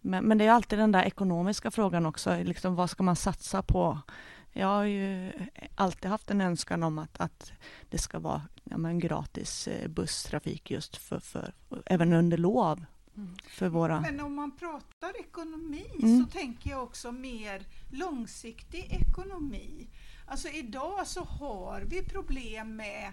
Men, 0.00 0.24
men 0.24 0.38
det 0.38 0.46
är 0.46 0.50
alltid 0.50 0.78
den 0.78 0.92
där 0.92 1.04
ekonomiska 1.04 1.70
frågan 1.70 2.06
också, 2.06 2.36
liksom 2.42 2.74
vad 2.74 2.90
ska 2.90 3.02
man 3.02 3.16
satsa 3.16 3.62
på? 3.62 3.98
Jag 4.52 4.66
har 4.66 4.84
ju 4.84 5.32
alltid 5.74 6.10
haft 6.10 6.30
en 6.30 6.40
önskan 6.40 6.82
om 6.82 6.98
att, 6.98 7.20
att 7.20 7.52
det 7.90 7.98
ska 7.98 8.18
vara 8.18 8.42
ja, 8.64 8.76
men 8.76 8.98
gratis 8.98 9.68
eh, 9.68 9.88
busstrafik 9.88 10.70
just 10.70 10.96
för, 10.96 11.20
för, 11.20 11.52
även 11.86 12.12
under 12.12 12.38
lov. 12.38 12.84
För 13.46 13.68
våra... 13.68 14.00
Men 14.00 14.20
om 14.20 14.34
man 14.34 14.56
pratar 14.56 15.20
ekonomi 15.20 15.86
mm. 16.02 16.20
så 16.20 16.30
tänker 16.30 16.70
jag 16.70 16.82
också 16.82 17.12
mer 17.12 17.66
långsiktig 17.90 18.92
ekonomi. 18.92 19.88
Alltså 20.26 20.48
idag 20.48 21.06
så 21.06 21.24
har 21.24 21.80
vi 21.80 22.04
problem 22.04 22.76
med 22.76 23.12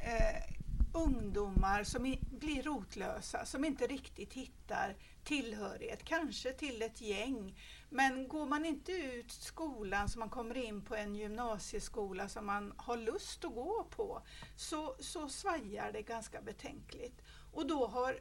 eh, 0.00 0.54
ungdomar 0.92 1.84
som 1.84 2.16
blir 2.40 2.62
rotlösa, 2.62 3.44
som 3.44 3.64
inte 3.64 3.86
riktigt 3.86 4.32
hittar 4.32 4.96
tillhörighet, 5.24 6.04
kanske 6.04 6.52
till 6.52 6.82
ett 6.82 7.00
gäng. 7.00 7.58
Men 7.90 8.28
går 8.28 8.46
man 8.46 8.64
inte 8.64 8.92
ut 8.92 9.32
skolan 9.32 10.08
så 10.08 10.18
man 10.18 10.30
kommer 10.30 10.56
in 10.56 10.82
på 10.82 10.96
en 10.96 11.14
gymnasieskola 11.14 12.28
som 12.28 12.46
man 12.46 12.72
har 12.76 12.96
lust 12.96 13.44
att 13.44 13.54
gå 13.54 13.86
på, 13.90 14.22
så, 14.56 14.96
så 15.00 15.28
svajar 15.28 15.92
det 15.92 16.02
ganska 16.02 16.40
betänkligt. 16.40 17.22
Och 17.52 17.66
då 17.66 17.86
har, 17.86 18.20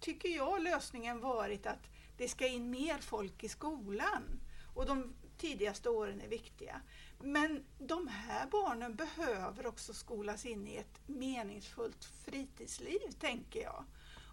tycker 0.00 0.28
jag, 0.28 0.62
lösningen 0.62 1.20
varit 1.20 1.66
att 1.66 1.90
det 2.16 2.28
ska 2.28 2.46
in 2.46 2.70
mer 2.70 2.98
folk 3.00 3.44
i 3.44 3.48
skolan. 3.48 4.40
Och 4.74 4.86
de 4.86 5.14
tidigaste 5.38 5.88
åren 5.88 6.20
är 6.20 6.28
viktiga. 6.28 6.80
Men 7.20 7.64
de 7.78 8.08
här 8.08 8.46
barnen 8.46 8.94
behöver 8.94 9.66
också 9.66 9.92
skolas 9.92 10.46
in 10.46 10.68
i 10.68 10.76
ett 10.76 11.00
meningsfullt 11.06 12.04
fritidsliv, 12.24 13.10
tänker 13.20 13.62
jag. 13.62 13.84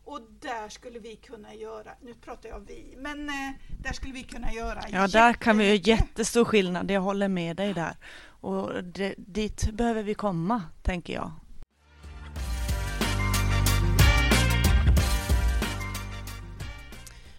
Och 0.04 0.22
där 0.40 0.70
skulle 0.70 1.00
vi 1.00 1.16
kunna 1.16 1.54
göra, 1.54 1.92
nu 2.02 2.14
pratar 2.14 2.50
jag 2.50 2.60
vi, 2.60 2.96
men 2.98 3.30
eh, 3.30 3.52
där 3.84 3.94
skulle 3.94 4.14
vi 4.14 4.24
kunna 4.24 4.54
göra 4.54 4.84
Ja, 4.92 5.08
där 5.08 5.34
kan 5.34 5.58
vi 5.58 5.66
göra 5.66 5.76
jättestor 5.76 6.46
skillnad, 6.46 6.92
jag 6.92 7.02
håller 7.02 7.28
med 7.28 7.58
dig 7.58 7.74
där. 7.74 7.98
Och 8.26 8.84
det, 8.84 9.16
dit 9.18 9.72
behöver 9.72 10.04
vi 10.04 10.14
komma, 10.14 10.64
tänker 10.84 11.14
jag. 11.14 11.32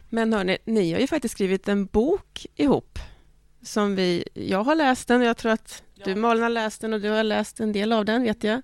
Men 0.09 0.33
hörni, 0.33 0.59
ni 0.65 0.93
har 0.93 1.01
ju 1.01 1.07
faktiskt 1.07 1.33
skrivit 1.33 1.69
en 1.69 1.87
bok 1.87 2.47
ihop 2.55 2.99
som 3.63 3.97
vi, 3.97 4.25
jag 4.35 4.65
har 4.65 4.75
läst 4.75 5.09
den 5.09 5.21
och 5.21 5.27
jag 5.27 5.37
tror 5.37 5.53
att 5.53 5.83
du 6.05 6.15
Malin 6.15 6.43
har 6.43 6.51
läst 6.51 6.81
den 6.81 6.93
och 6.93 7.01
du 7.01 7.11
har 7.11 7.23
läst 7.23 7.61
en 7.61 7.73
del 7.73 7.93
av 7.93 8.05
den 8.05 8.23
vet 8.23 8.45
jag. 8.45 8.63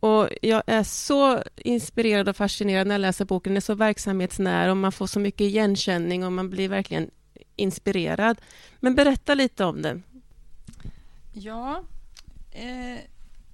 Och 0.00 0.28
jag 0.42 0.62
är 0.66 0.82
så 0.82 1.42
inspirerad 1.56 2.28
och 2.28 2.36
fascinerad 2.36 2.86
när 2.86 2.94
jag 2.94 3.00
läser 3.00 3.24
boken. 3.24 3.50
Den 3.50 3.56
är 3.56 3.60
så 3.60 3.74
verksamhetsnära 3.74 4.70
och 4.70 4.76
man 4.76 4.92
får 4.92 5.06
så 5.06 5.20
mycket 5.20 5.40
igenkänning 5.40 6.24
och 6.24 6.32
man 6.32 6.50
blir 6.50 6.68
verkligen 6.68 7.10
inspirerad. 7.56 8.40
Men 8.80 8.94
berätta 8.94 9.34
lite 9.34 9.64
om 9.64 9.82
den. 9.82 10.02
Ja, 11.32 11.82
eh, 12.50 12.98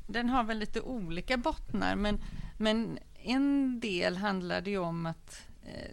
den 0.07 0.29
har 0.29 0.45
väl 0.45 0.59
lite 0.59 0.81
olika 0.81 1.37
bottnar 1.37 1.97
men, 1.97 2.19
men 2.59 2.99
en 3.23 3.81
del 3.81 4.17
handlade 4.17 4.71
ju 4.71 4.79
om 4.79 5.07
att 5.07 5.46
Eh, 5.67 5.91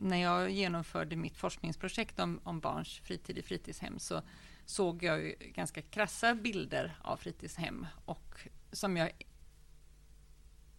när 0.00 0.16
jag 0.16 0.50
genomförde 0.50 1.16
mitt 1.16 1.36
forskningsprojekt 1.36 2.18
om, 2.18 2.40
om 2.42 2.60
barns 2.60 2.98
fritid 2.98 3.38
i 3.38 3.42
fritidshem 3.42 3.98
så 3.98 4.22
såg 4.64 5.02
jag 5.02 5.34
ganska 5.40 5.82
krassa 5.82 6.34
bilder 6.34 6.98
av 7.02 7.16
fritidshem 7.16 7.86
och 8.04 8.40
som 8.72 8.96
jag 8.96 9.10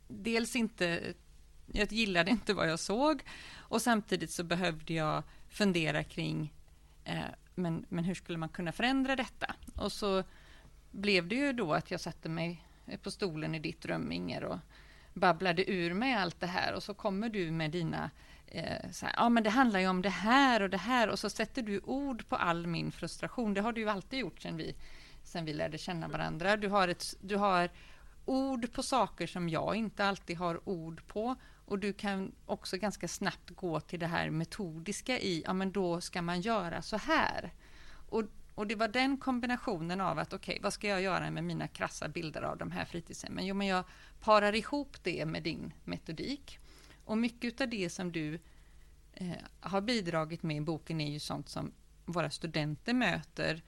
dels 0.08 0.56
inte 0.56 1.14
jag 1.68 1.92
gillade 1.92 2.32
inte 2.32 2.54
vad 2.54 2.70
jag 2.70 2.80
såg 2.80 3.24
och 3.56 3.82
samtidigt 3.82 4.32
så 4.32 4.44
behövde 4.44 4.94
jag 4.94 5.24
fundera 5.50 6.04
kring 6.04 6.54
eh, 7.04 7.22
men, 7.56 7.86
men 7.90 8.04
hur 8.04 8.16
skulle 8.16 8.38
man 8.38 8.50
kunna 8.50 8.72
förändra 8.72 9.16
detta? 9.16 9.56
Och 9.76 9.92
så 9.92 10.24
blev 10.92 11.28
det 11.28 11.36
ju 11.36 11.54
då 11.54 11.74
att 11.74 11.92
jag 11.92 12.02
satte 12.02 12.30
mig 12.30 12.64
på 13.04 13.12
stolen 13.12 13.56
i 13.56 13.60
ditt 13.60 13.86
rum, 13.86 14.12
Inger, 14.12 14.44
och 14.44 14.60
babblade 15.18 15.72
ur 15.72 15.94
mig 15.94 16.14
allt 16.14 16.40
det 16.40 16.48
här 16.48 16.74
och 16.74 16.84
så 16.84 16.94
kommer 16.94 17.30
du 17.30 17.52
med 17.52 17.72
dina 17.72 18.10
eh, 18.48 18.92
så 18.92 19.06
här, 19.06 19.14
ja 19.18 19.30
men 19.30 19.44
det 19.44 19.50
handlar 19.50 19.80
ju 19.80 19.88
om 19.88 20.02
det 20.02 20.10
här 20.10 20.62
och 20.62 20.70
det 20.70 20.78
här 20.78 21.10
och 21.10 21.20
så 21.20 21.30
sätter 21.30 21.62
du 21.62 21.80
ord 21.80 22.28
på 22.30 22.36
all 22.36 22.68
min 22.68 22.92
frustration. 22.92 23.54
Det 23.54 23.62
har 23.62 23.74
du 23.74 23.82
ju 23.82 23.90
alltid 23.90 24.20
gjort 24.20 24.42
sen 24.42 24.58
vi, 24.58 24.76
sen 25.24 25.46
vi 25.46 25.54
lärde 25.54 25.78
känna 25.78 26.08
varandra. 26.08 26.58
Du 26.58 26.68
har, 26.68 26.88
ett, 26.88 27.16
du 27.22 27.36
har 27.36 27.70
ord 28.26 28.74
på 28.74 28.84
saker 28.84 29.28
som 29.28 29.50
jag 29.50 29.76
inte 29.76 30.06
alltid 30.06 30.38
har 30.38 30.70
ord 30.70 31.08
på 31.08 31.36
och 31.66 31.80
du 31.80 31.94
kan 31.94 32.32
också 32.46 32.78
ganska 32.78 33.08
snabbt 33.08 33.50
gå 33.50 33.80
till 33.80 34.00
det 34.00 34.08
här 34.08 34.30
metodiska 34.30 35.20
i, 35.20 35.44
ja 35.46 35.54
men 35.54 35.72
då 35.72 36.02
ska 36.02 36.22
man 36.22 36.42
göra 36.42 36.82
så 36.82 36.98
här. 36.98 37.54
Och, 38.10 38.24
och 38.56 38.68
det 38.68 38.76
var 38.76 38.88
den 38.88 39.18
kombinationen 39.18 40.02
av 40.02 40.20
att 40.20 40.34
okej, 40.34 40.54
okay, 40.54 40.64
vad 40.64 40.74
ska 40.74 40.88
jag 40.88 41.02
göra 41.02 41.32
med 41.32 41.44
mina 41.44 41.68
krassa 41.68 42.08
bilder 42.08 42.42
av 42.42 42.58
de 42.58 42.72
här 42.72 42.86
fritidshemmen? 42.86 43.46
Jo, 43.46 43.56
men 43.56 43.68
jag 43.68 43.84
parar 44.20 44.56
ihop 44.56 45.04
det 45.04 45.26
med 45.26 45.44
din 45.44 45.74
metodik. 45.84 46.60
Och 47.06 47.18
mycket 47.18 47.62
av 47.62 47.70
det 47.70 47.90
som 47.90 48.12
du 48.12 48.40
eh, 49.14 49.32
har 49.60 49.82
bidragit 49.82 50.44
med 50.44 50.58
i 50.58 50.62
boken 50.62 51.02
är 51.02 51.12
ju 51.12 51.20
sånt 51.20 51.50
som 51.50 51.72
våra 52.06 52.30
studenter 52.30 52.94
möter 52.94 53.62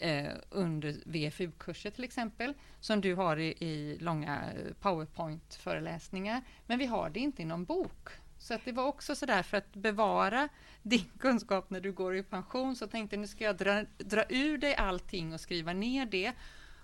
eh, 0.00 0.32
under 0.50 0.96
VFU-kurser 1.06 1.90
till 1.90 2.04
exempel, 2.04 2.54
som 2.80 3.00
du 3.00 3.14
har 3.14 3.36
i, 3.36 3.48
i 3.48 3.98
långa 4.00 4.52
eh, 4.52 4.74
Powerpoint-föreläsningar. 4.80 6.42
Men 6.66 6.78
vi 6.78 6.86
har 6.86 7.10
det 7.10 7.20
inte 7.20 7.42
i 7.42 7.44
någon 7.44 7.64
bok. 7.64 8.08
Så 8.38 8.54
att 8.54 8.64
det 8.64 8.72
var 8.72 8.84
också 8.84 9.14
sådär 9.14 9.42
för 9.42 9.56
att 9.56 9.74
bevara 9.74 10.48
din 10.82 11.10
kunskap 11.18 11.70
när 11.70 11.80
du 11.80 11.92
går 11.92 12.16
i 12.16 12.22
pension, 12.22 12.76
så 12.76 12.86
tänkte 12.86 13.16
jag 13.16 13.20
nu 13.20 13.26
ska 13.26 13.44
jag 13.44 13.56
dra, 13.56 13.84
dra 13.98 14.24
ur 14.28 14.58
dig 14.58 14.74
allting 14.74 15.34
och 15.34 15.40
skriva 15.40 15.72
ner 15.72 16.06
det. 16.06 16.32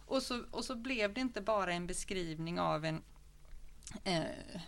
Och 0.06 0.22
så, 0.22 0.44
och 0.50 0.64
så 0.64 0.76
blev 0.76 1.14
det 1.14 1.20
inte 1.20 1.40
bara 1.40 1.72
en 1.72 1.86
beskrivning 1.86 2.60
av 2.60 2.84
en 2.84 3.02
eh, 4.04 4.60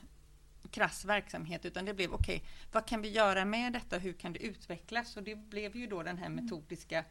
krass 0.71 1.05
verksamhet, 1.05 1.65
utan 1.65 1.85
det 1.85 1.95
blev 1.95 2.13
okej, 2.13 2.37
okay, 2.37 2.49
vad 2.73 2.87
kan 2.87 3.03
vi 3.03 3.09
göra 3.09 3.45
med 3.45 3.73
detta? 3.73 3.99
Hur 3.99 4.13
kan 4.13 4.33
det 4.33 4.39
utvecklas? 4.39 5.17
Och 5.17 5.23
det 5.23 5.35
blev 5.35 5.77
ju 5.77 5.87
då 5.87 6.03
den 6.03 6.19
här 6.19 6.27
mm. 6.27 6.45
metodiska 6.45 7.05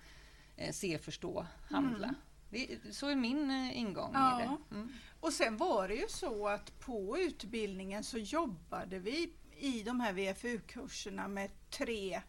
eh, 0.56 0.72
se, 0.72 0.98
förstå, 0.98 1.46
handla. 1.70 2.08
Mm. 2.08 2.16
Det, 2.50 2.96
så 2.96 3.08
är 3.08 3.16
min 3.16 3.52
eh, 3.52 3.78
ingång 3.78 4.12
ja. 4.14 4.42
i 4.42 4.44
det. 4.44 4.76
Mm. 4.76 4.90
Och 5.20 5.34
sen 5.34 5.58
var 5.58 5.88
det 5.88 5.96
ju 5.96 6.08
så 6.10 6.48
att 6.48 6.80
på 6.80 7.18
utbildningen 7.20 8.04
så 8.04 8.18
jobbade 8.18 9.00
vi 9.00 9.34
i 9.60 9.84
de 9.84 10.00
här 10.00 10.14
VFU-kurserna 10.14 11.28
med 11.28 11.52
tre 11.70 12.22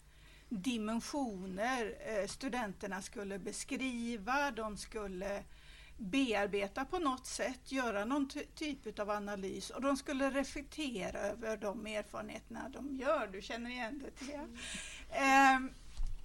dimensioner. 0.49 1.95
Eh, 2.07 2.27
studenterna 2.27 3.03
skulle 3.03 3.39
beskriva, 3.39 4.51
de 4.51 4.77
skulle 4.77 5.45
bearbeta 5.99 6.85
på 6.85 6.99
något 6.99 7.27
sätt, 7.27 7.73
göra 7.73 8.05
någon 8.05 8.29
typ 8.55 8.99
av 8.99 9.11
analys 9.11 9.71
och 9.71 9.81
de 9.81 9.97
skulle 9.97 10.31
reflektera 10.31 11.19
över 11.19 11.57
de 11.57 11.87
erfarenheterna 11.87 12.69
de 12.69 12.97
gör. 12.97 13.27
Du 13.27 13.43
känner 13.43 13.71
igen 13.71 14.03
det 14.05 14.11
till 14.11 14.35
mm. 14.35 15.65
eh, 15.65 15.73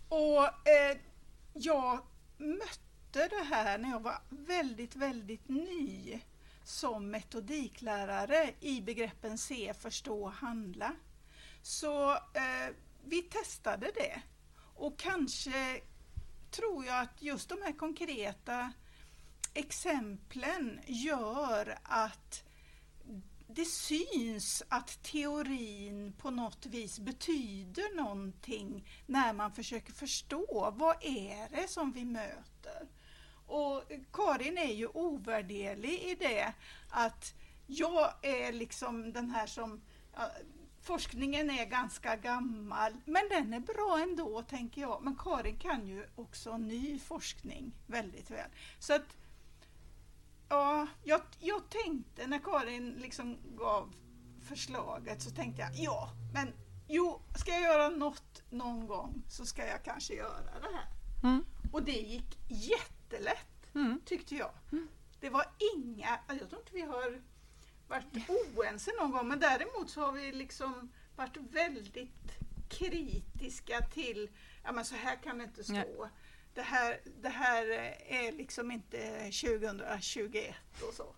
Och 0.09 0.43
eh, 0.45 0.97
jag 1.53 1.99
mötte 2.37 3.27
det 3.27 3.43
här 3.49 3.77
när 3.77 3.89
jag 3.89 3.99
var 3.99 4.19
väldigt, 4.29 4.95
väldigt 4.95 5.49
ny 5.49 6.19
som 6.63 7.09
metodiklärare 7.09 8.53
i 8.59 8.81
begreppen 8.81 9.37
se, 9.37 9.73
förstå, 9.73 10.27
handla. 10.27 10.95
Så 11.61 12.11
eh, 12.11 12.75
vi 13.05 13.21
testade 13.21 13.91
det 13.95 14.21
och 14.75 14.99
kanske 14.99 15.81
tror 16.51 16.85
jag 16.85 17.01
att 17.01 17.21
just 17.21 17.49
de 17.49 17.61
här 17.61 17.71
konkreta 17.71 18.73
exemplen 19.53 20.79
gör 20.87 21.77
att 21.83 22.43
det 23.47 23.65
syns 23.65 24.63
att 24.69 25.03
teorin 25.03 26.13
på 26.17 26.31
något 26.31 26.65
vis 26.65 26.99
betyder 26.99 27.95
någonting 27.95 28.87
när 29.05 29.33
man 29.33 29.51
försöker 29.51 29.93
förstå 29.93 30.73
vad 30.75 30.95
är 31.01 31.49
det 31.49 31.67
som 31.67 31.91
vi 31.91 32.05
möter. 32.05 32.87
Och 33.47 33.83
Karin 34.13 34.57
är 34.57 34.73
ju 34.73 34.87
ovärderlig 34.87 35.93
i 35.93 36.15
det 36.15 36.53
att 36.89 37.33
jag 37.67 38.13
är 38.21 38.51
liksom 38.51 39.13
den 39.13 39.29
här 39.29 39.47
som 39.47 39.81
ja, 40.15 40.31
Forskningen 40.83 41.49
är 41.49 41.65
ganska 41.65 42.15
gammal, 42.15 42.93
men 43.05 43.29
den 43.29 43.53
är 43.53 43.59
bra 43.59 43.99
ändå 44.01 44.41
tänker 44.41 44.81
jag. 44.81 45.03
Men 45.03 45.15
Karin 45.15 45.57
kan 45.57 45.87
ju 45.87 46.05
också 46.15 46.57
ny 46.57 46.99
forskning 46.99 47.71
väldigt 47.87 48.31
väl. 48.31 48.49
Så 48.79 48.93
att 48.93 49.17
Ja, 50.53 50.87
jag, 51.03 51.21
jag 51.39 51.69
tänkte 51.69 52.27
när 52.27 52.39
Karin 52.39 52.91
liksom 52.91 53.37
gav 53.57 53.95
förslaget 54.41 55.21
så 55.21 55.29
tänkte 55.29 55.61
jag 55.61 55.71
ja, 55.75 56.09
men 56.33 56.53
jo, 56.87 57.21
ska 57.37 57.51
jag 57.51 57.61
göra 57.61 57.89
något 57.89 58.43
någon 58.49 58.87
gång 58.87 59.23
så 59.29 59.45
ska 59.45 59.67
jag 59.67 59.83
kanske 59.83 60.13
göra 60.13 60.59
det 60.61 60.75
här. 60.75 60.87
Mm. 61.23 61.45
Och 61.71 61.83
det 61.83 61.91
gick 61.91 62.37
jättelätt 62.49 63.75
mm. 63.75 64.01
tyckte 64.05 64.35
jag. 64.35 64.51
Mm. 64.71 64.87
Det 65.19 65.29
var 65.29 65.45
inga, 65.75 66.19
jag 66.27 66.49
tror 66.49 66.61
inte 66.61 66.73
vi 66.73 66.81
har 66.81 67.21
varit 67.87 68.29
oense 68.55 68.91
någon 68.99 69.11
gång 69.11 69.27
men 69.27 69.39
däremot 69.39 69.89
så 69.89 70.01
har 70.01 70.11
vi 70.11 70.31
liksom 70.31 70.91
varit 71.15 71.37
väldigt 71.37 72.31
kritiska 72.69 73.81
till, 73.93 74.29
ja 74.63 74.71
men 74.71 74.85
så 74.85 74.95
här 74.95 75.15
kan 75.15 75.37
det 75.37 75.43
inte 75.43 75.63
stå. 75.63 75.73
Ja 75.97 76.09
det 76.53 76.61
här, 76.61 76.99
det 77.21 77.29
här 77.29 77.65
är 78.07 78.31
liksom 78.31 78.71
inte 78.71 78.97
2021 79.17 80.55
och 80.87 80.93
så. 80.93 81.15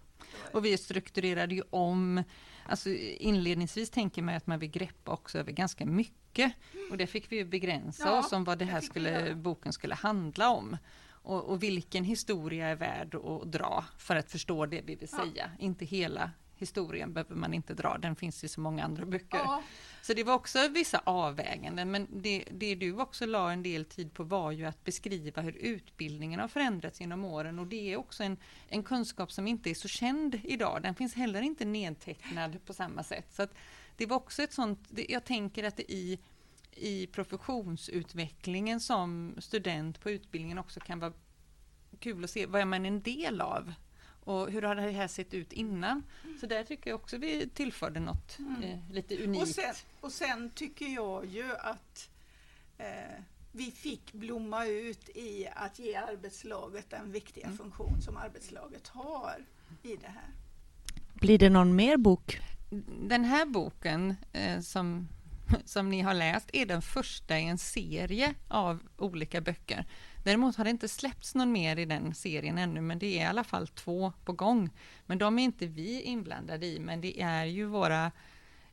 Och 0.51 0.65
vi 0.65 0.77
strukturerade 0.77 1.55
ju 1.55 1.63
om, 1.69 2.23
alltså 2.65 2.89
inledningsvis 2.89 3.89
tänker 3.89 4.21
man 4.21 4.35
att 4.35 4.47
man 4.47 4.59
vill 4.59 4.69
greppa 4.69 5.11
också 5.11 5.39
över 5.39 5.51
ganska 5.51 5.85
mycket. 5.85 6.53
Mm. 6.73 6.91
Och 6.91 6.97
det 6.97 7.07
fick 7.07 7.31
vi 7.31 7.35
ju 7.35 7.45
begränsa 7.45 8.03
ja, 8.03 8.19
oss 8.19 8.31
om 8.31 8.43
vad 8.43 8.57
det 8.57 8.65
här 8.65 8.81
skulle, 8.81 9.35
boken 9.35 9.73
skulle 9.73 9.95
handla 9.95 10.49
om. 10.49 10.77
Och, 11.07 11.43
och, 11.43 11.63
vilken 11.63 12.03
historia 12.03 12.67
är 12.67 12.75
värd 12.75 13.15
att 13.15 13.51
dra 13.51 13.85
för 13.97 14.15
att 14.15 14.31
förstå 14.31 14.65
det 14.65 14.81
vi 14.81 14.95
vill 14.95 15.07
säga. 15.07 15.25
Ja. 15.35 15.47
Inte 15.59 15.85
hela 15.85 16.31
historien 16.65 17.13
behöver 17.13 17.35
man 17.35 17.53
inte 17.53 17.73
dra, 17.73 17.97
den 17.97 18.15
finns 18.15 18.43
i 18.43 18.47
så 18.47 18.61
många 18.61 18.83
andra 18.83 19.05
böcker. 19.05 19.37
Ja. 19.37 19.63
Så 20.01 20.13
det 20.13 20.23
var 20.23 20.33
också 20.33 20.67
vissa 20.67 21.01
avväganden, 21.03 21.91
men 21.91 22.07
det, 22.11 22.43
det 22.51 22.75
du 22.75 22.93
också 23.01 23.25
la 23.25 23.51
en 23.51 23.63
del 23.63 23.85
tid 23.85 24.13
på 24.13 24.23
var 24.23 24.51
ju 24.51 24.65
att 24.65 24.83
beskriva 24.83 25.41
hur 25.41 25.55
utbildningen 25.55 26.39
har 26.39 26.47
förändrats 26.47 27.01
genom 27.01 27.25
åren 27.25 27.59
och 27.59 27.67
det 27.67 27.93
är 27.93 27.97
också 27.97 28.23
en, 28.23 28.37
en 28.69 28.83
kunskap 28.83 29.31
som 29.31 29.47
inte 29.47 29.69
är 29.69 29.73
så 29.73 29.87
känd 29.87 30.39
idag. 30.43 30.81
Den 30.81 30.95
finns 30.95 31.13
heller 31.13 31.41
inte 31.41 31.65
nedtecknad 31.65 32.65
på 32.65 32.73
samma 32.73 33.03
sätt. 33.03 33.27
Så 33.33 33.47
det 33.97 34.05
var 34.05 34.17
också 34.17 34.43
ett 34.43 34.53
sånt, 34.53 34.79
jag 35.09 35.25
tänker 35.25 35.63
att 35.63 35.77
det 35.77 35.91
i 35.91 36.19
i 36.75 37.07
professionsutvecklingen 37.07 38.79
som 38.79 39.35
student 39.37 39.99
på 39.99 40.11
utbildningen 40.11 40.57
också 40.57 40.79
kan 40.79 40.99
vara 40.99 41.13
kul 41.99 42.23
att 42.23 42.29
se 42.29 42.45
vad 42.45 42.61
är 42.61 42.65
man 42.65 42.85
en 42.85 43.01
del 43.01 43.41
av 43.41 43.73
och 44.25 44.51
hur 44.51 44.61
har 44.61 44.75
det 44.75 44.91
här 44.91 45.07
sett 45.07 45.33
ut 45.33 45.53
innan? 45.53 46.03
Mm. 46.23 46.37
Så 46.39 46.45
där 46.45 46.63
tycker 46.63 46.89
jag 46.89 46.99
också 47.01 47.17
vi 47.17 47.49
tillförde 47.49 47.99
något 47.99 48.39
mm. 48.39 48.63
eh, 48.63 48.79
lite 48.91 49.23
unikt. 49.23 49.41
Och 49.41 49.47
sen, 49.47 49.73
och 50.01 50.11
sen, 50.11 50.49
tycker 50.49 50.85
jag 50.85 51.25
ju 51.25 51.55
att 51.55 52.09
eh, 52.77 52.85
vi 53.51 53.71
fick 53.71 54.13
blomma 54.13 54.65
ut 54.65 55.09
i 55.09 55.47
att 55.55 55.79
ge 55.79 55.95
arbetslaget 55.95 56.89
den 56.89 57.11
viktiga 57.11 57.45
mm. 57.45 57.57
funktion 57.57 58.01
som 58.01 58.17
arbetslaget 58.17 58.87
har 58.87 59.45
i 59.83 59.95
det 59.95 60.07
här. 60.07 60.29
Blir 61.13 61.39
det 61.39 61.49
någon 61.49 61.75
mer 61.75 61.97
bok? 61.97 62.39
Den 63.01 63.23
här 63.23 63.45
boken 63.45 64.15
eh, 64.33 64.59
som 64.59 65.07
som 65.65 65.89
ni 65.89 66.01
har 66.01 66.13
läst 66.13 66.49
är 66.53 66.65
den 66.65 66.81
första 66.81 67.39
i 67.39 67.43
en 67.43 67.57
serie 67.57 68.33
av 68.47 68.79
olika 68.97 69.41
böcker. 69.41 69.85
Däremot 70.25 70.55
har 70.55 70.63
det 70.63 70.69
inte 70.69 70.87
släppts 70.87 71.35
någon 71.35 71.51
mer 71.51 71.79
i 71.79 71.85
den 71.85 72.13
serien 72.13 72.57
ännu, 72.57 72.81
men 72.81 72.99
det 72.99 73.19
är 73.19 73.21
i 73.21 73.25
alla 73.25 73.43
fall 73.43 73.67
två 73.67 74.13
på 74.23 74.33
gång. 74.33 74.69
Men 75.05 75.17
de 75.17 75.39
är 75.39 75.43
inte 75.43 75.65
vi 75.65 76.01
inblandade 76.01 76.65
i, 76.65 76.79
men 76.79 77.01
det 77.01 77.21
är 77.21 77.45
ju 77.45 77.65
våra 77.65 78.11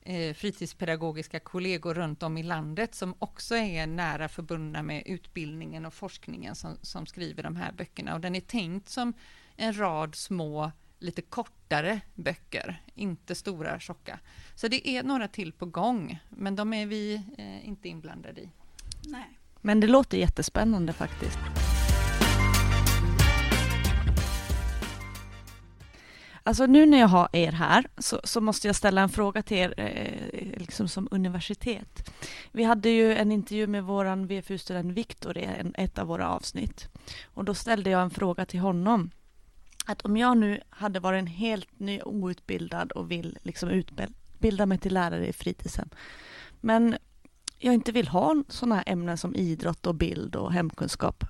eh, 0.02 0.34
fritidspedagogiska 0.34 1.40
kollegor 1.40 1.94
runt 1.94 2.22
om 2.22 2.36
i 2.36 2.42
landet 2.42 2.94
som 2.94 3.14
också 3.18 3.56
är 3.56 3.86
nära 3.86 4.28
förbundna 4.28 4.82
med 4.82 5.02
utbildningen 5.06 5.86
och 5.86 5.94
forskningen 5.94 6.54
som, 6.54 6.76
som 6.82 7.06
skriver 7.06 7.42
de 7.42 7.56
här 7.56 7.72
böckerna. 7.72 8.14
Och 8.14 8.20
den 8.20 8.34
är 8.34 8.40
tänkt 8.40 8.88
som 8.88 9.12
en 9.56 9.78
rad 9.78 10.14
små 10.14 10.72
lite 10.98 11.22
kortare 11.22 12.00
böcker, 12.14 12.82
inte 12.94 13.34
stora 13.34 13.80
tjocka. 13.80 14.18
Så 14.54 14.68
det 14.68 14.88
är 14.88 15.02
några 15.02 15.28
till 15.28 15.52
på 15.52 15.66
gång, 15.66 16.18
men 16.28 16.56
de 16.56 16.72
är 16.72 16.86
vi 16.86 17.14
eh, 17.38 17.68
inte 17.68 17.88
inblandade 17.88 18.40
i. 18.40 18.50
Nej. 19.04 19.38
Men 19.64 19.80
det 19.80 19.86
låter 19.86 20.18
jättespännande 20.18 20.92
faktiskt. 20.92 21.38
Alltså 26.44 26.66
nu 26.66 26.86
när 26.86 26.98
jag 26.98 27.08
har 27.08 27.28
er 27.32 27.52
här 27.52 27.84
så, 27.98 28.20
så 28.24 28.40
måste 28.40 28.66
jag 28.66 28.76
ställa 28.76 29.00
en 29.00 29.08
fråga 29.08 29.42
till 29.42 29.56
er 29.56 29.74
eh, 29.76 30.58
liksom 30.60 30.88
som 30.88 31.08
universitet. 31.10 32.10
Vi 32.52 32.64
hade 32.64 32.88
ju 32.88 33.14
en 33.14 33.32
intervju 33.32 33.66
med 33.66 33.84
våran 33.84 34.26
VFU-student 34.26 34.92
Viktor 34.92 35.38
i 35.38 35.44
en, 35.44 35.74
ett 35.78 35.98
av 35.98 36.06
våra 36.06 36.28
avsnitt. 36.28 36.88
Och 37.24 37.44
då 37.44 37.54
ställde 37.54 37.90
jag 37.90 38.02
en 38.02 38.10
fråga 38.10 38.44
till 38.44 38.60
honom 38.60 39.10
att 39.86 40.02
om 40.02 40.16
jag 40.16 40.36
nu 40.36 40.60
hade 40.70 41.00
varit 41.00 41.18
en 41.18 41.26
helt 41.26 41.80
ny 41.80 42.00
outbildad 42.00 42.92
och 42.92 43.10
vill 43.10 43.38
liksom 43.42 43.68
utbilda 43.68 44.66
mig 44.66 44.78
till 44.78 44.94
lärare 44.94 45.26
i 45.26 45.32
fritidshem, 45.32 45.88
men 46.60 46.96
jag 47.64 47.74
inte 47.74 47.92
vill 47.92 48.08
ha 48.08 48.44
sådana 48.48 48.74
här 48.74 48.84
ämnen 48.86 49.18
som 49.18 49.34
idrott 49.34 49.86
och 49.86 49.94
bild 49.94 50.36
och 50.36 50.52
hemkunskap, 50.52 51.24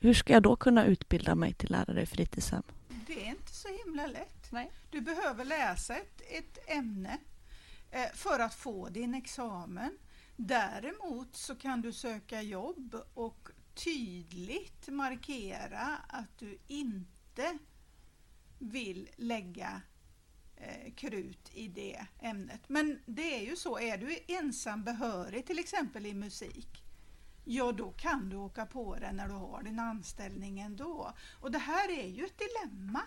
hur 0.00 0.14
ska 0.14 0.32
jag 0.32 0.42
då 0.42 0.56
kunna 0.56 0.84
utbilda 0.84 1.34
mig 1.34 1.54
till 1.54 1.70
lärare 1.70 2.02
i 2.02 2.06
fritidshem? 2.06 2.62
Det 3.06 3.26
är 3.26 3.30
inte 3.30 3.52
så 3.52 3.68
himla 3.84 4.06
lätt. 4.06 4.52
Nej. 4.52 4.72
Du 4.90 5.00
behöver 5.00 5.44
läsa 5.44 5.96
ett, 5.96 6.22
ett 6.30 6.70
ämne 6.70 7.18
eh, 7.90 8.12
för 8.14 8.40
att 8.40 8.54
få 8.54 8.88
din 8.88 9.14
examen. 9.14 9.98
Däremot 10.36 11.36
så 11.36 11.54
kan 11.54 11.80
du 11.80 11.92
söka 11.92 12.42
jobb 12.42 12.96
och 13.14 13.48
tydligt 13.74 14.88
markera 14.88 15.98
att 16.08 16.38
du 16.38 16.58
inte 16.66 17.58
vill 18.58 19.08
lägga 19.16 19.82
krut 20.96 21.50
i 21.54 21.68
det 21.68 22.06
ämnet. 22.20 22.60
Men 22.66 22.98
det 23.06 23.36
är 23.38 23.50
ju 23.50 23.56
så, 23.56 23.78
är 23.78 23.98
du 23.98 24.18
ensam 24.28 24.84
behörig 24.84 25.46
till 25.46 25.58
exempel 25.58 26.06
i 26.06 26.14
musik, 26.14 26.82
ja 27.44 27.72
då 27.72 27.90
kan 27.90 28.28
du 28.28 28.36
åka 28.36 28.66
på 28.66 28.96
det 29.00 29.12
när 29.12 29.28
du 29.28 29.34
har 29.34 29.62
din 29.62 29.78
anställning 29.78 30.60
ändå. 30.60 31.12
Och 31.40 31.50
det 31.50 31.58
här 31.58 31.98
är 31.98 32.06
ju 32.08 32.24
ett 32.24 32.38
dilemma. 32.38 33.00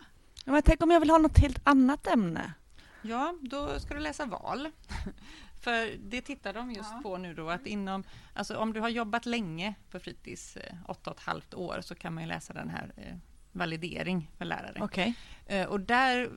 Ja, 0.46 0.52
men 0.52 0.62
tänk 0.62 0.84
om 0.84 0.92
jag 0.92 1.00
vill 1.00 1.10
ha 1.10 1.18
något 1.18 1.38
helt 1.38 1.62
annat 1.64 2.08
ämne? 2.08 2.54
Ja, 3.02 3.38
då 3.42 3.80
ska 3.80 3.94
du 3.94 4.00
läsa 4.00 4.26
val. 4.26 4.70
För 5.62 5.98
det 5.98 6.22
tittar 6.22 6.54
de 6.54 6.72
just 6.72 6.90
Ja. 6.92 7.00
på 7.04 7.18
nu 7.18 7.34
då 7.34 7.50
att 7.50 7.66
inom, 7.68 8.04
alltså 8.34 8.58
om 8.58 8.74
du 8.74 8.80
har 8.80 8.90
jobbat 8.90 9.26
länge 9.26 9.74
på 9.92 10.00
fritids, 10.00 10.58
eh, 10.58 10.76
åtta 10.88 11.12
och 11.12 11.18
ett 11.18 11.24
halvt 11.24 11.54
år, 11.54 11.80
så 11.82 11.96
kan 11.96 12.14
man 12.14 12.24
ju 12.24 12.28
läsa 12.30 12.54
den 12.54 12.70
här 12.70 12.92
eh, 12.98 13.16
validering 13.52 14.32
för 14.38 14.46
lärare. 14.46 14.78
Okej. 14.82 15.16
Eh, 15.46 15.68
Och 15.68 15.80
där 15.80 16.32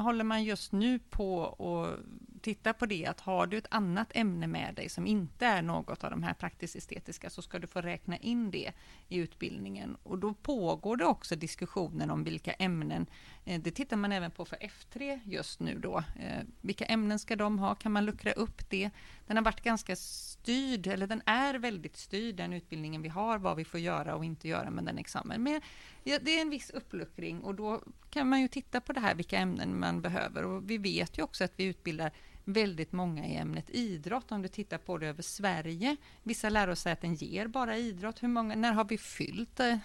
håller 0.00 0.24
man 0.24 0.44
just 0.44 0.72
nu 0.72 0.98
på 0.98 1.46
att 1.46 2.06
titta 2.42 2.72
på 2.72 2.86
det 2.86 3.06
att 3.06 3.20
har 3.20 3.46
du 3.46 3.58
ett 3.58 3.66
annat 3.70 4.08
ämne 4.14 4.46
med 4.46 4.74
dig 4.74 4.88
som 4.88 5.06
inte 5.06 5.46
är 5.46 5.62
något 5.62 6.04
av 6.04 6.10
de 6.10 6.22
här 6.22 6.34
praktiskt 6.34 6.76
estetiska 6.76 7.30
så 7.30 7.42
ska 7.42 7.58
du 7.58 7.66
få 7.66 7.80
räkna 7.80 8.16
in 8.16 8.50
det 8.50 8.72
i 9.08 9.16
utbildningen. 9.16 9.96
Och 10.02 10.18
då 10.18 10.34
pågår 10.34 10.96
det 10.96 11.04
också 11.04 11.36
diskussioner 11.36 12.10
om 12.10 12.24
vilka 12.24 12.52
ämnen, 12.52 13.06
eh, 13.44 13.60
det 13.60 13.70
tittar 13.70 13.96
man 13.96 14.12
även 14.12 14.30
på 14.30 14.44
för 14.44 14.56
F3 14.56 15.20
just 15.24 15.60
nu 15.60 15.78
då. 15.78 15.98
Eh, 15.98 16.46
vilka 16.60 16.84
ämnen 16.84 17.18
ska 17.18 17.36
de 17.36 17.58
ha? 17.58 17.74
Kan 17.74 17.92
man 17.92 18.04
luckra 18.04 18.32
upp 18.32 18.70
det? 18.70 18.90
Den 19.30 19.36
har 19.36 19.44
varit 19.44 19.60
ganska 19.62 19.96
styrd, 19.96 20.86
eller 20.86 21.06
den 21.06 21.22
är 21.26 21.54
väldigt 21.54 21.96
styrd 21.96 22.34
den 22.36 22.52
utbildningen 22.52 23.02
vi 23.02 23.08
har, 23.08 23.38
vad 23.38 23.56
vi 23.56 23.64
får 23.64 23.80
göra 23.80 24.14
och 24.14 24.24
inte 24.24 24.48
göra 24.48 24.70
med 24.70 24.84
den 24.84 24.98
examen. 24.98 25.42
Men 25.42 25.60
Ja, 26.04 26.18
det 26.22 26.36
är 26.38 26.42
en 26.42 26.50
viss 26.50 26.70
uppluckring 26.70 27.40
och 27.40 27.54
då 27.54 27.82
kan 28.10 28.28
man 28.28 28.40
ju 28.40 28.48
titta 28.48 28.80
på 28.80 28.92
det 28.92 29.00
här, 29.00 29.14
vilka 29.14 29.38
ämnen 29.38 29.80
man 29.80 30.02
behöver. 30.02 30.44
Och 30.44 30.70
vi 30.70 30.78
vet 30.78 31.18
ju 31.18 31.22
också 31.22 31.44
att 31.44 31.52
vi 31.56 31.64
utbildar 31.64 32.10
väldigt 32.44 32.92
många 32.92 33.26
i 33.26 33.36
ämnet 33.36 33.70
idrott, 33.70 34.32
om 34.32 34.42
du 34.42 34.48
tittar 34.48 34.78
på 34.78 34.98
det 34.98 35.06
över 35.06 35.22
Sverige. 35.22 35.96
Vissa 36.22 36.48
lärosäten 36.48 37.14
ger 37.14 37.46
bara 37.46 37.76
idrott. 37.76 38.22
Hur 38.22 38.28
många, 38.28 38.54
när 38.56 38.72
har 38.72 38.84
vi 38.84 38.98
fyllt 38.98 39.60
eh, 39.60 39.76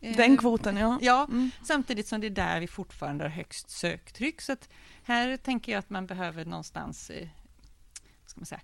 Den 0.00 0.36
kvoten, 0.36 0.76
ja. 0.76 0.98
Ja, 1.02 1.24
Mm. 1.30 1.50
samtidigt 1.62 2.06
som 2.08 2.20
det 2.20 2.26
är 2.26 2.30
där 2.30 2.60
vi 2.60 2.66
fortfarande 2.66 3.24
har 3.24 3.28
högst 3.30 3.70
söktryck. 3.70 4.40
Så 4.40 4.52
att 4.52 4.68
här 5.02 5.36
tänker 5.36 5.72
jag 5.72 5.78
att 5.78 5.90
man 5.90 6.06
behöver 6.06 6.44
någonstans, 6.44 7.10
eh, 7.10 7.28
ska 8.32 8.40
man 8.40 8.46
säga, 8.46 8.60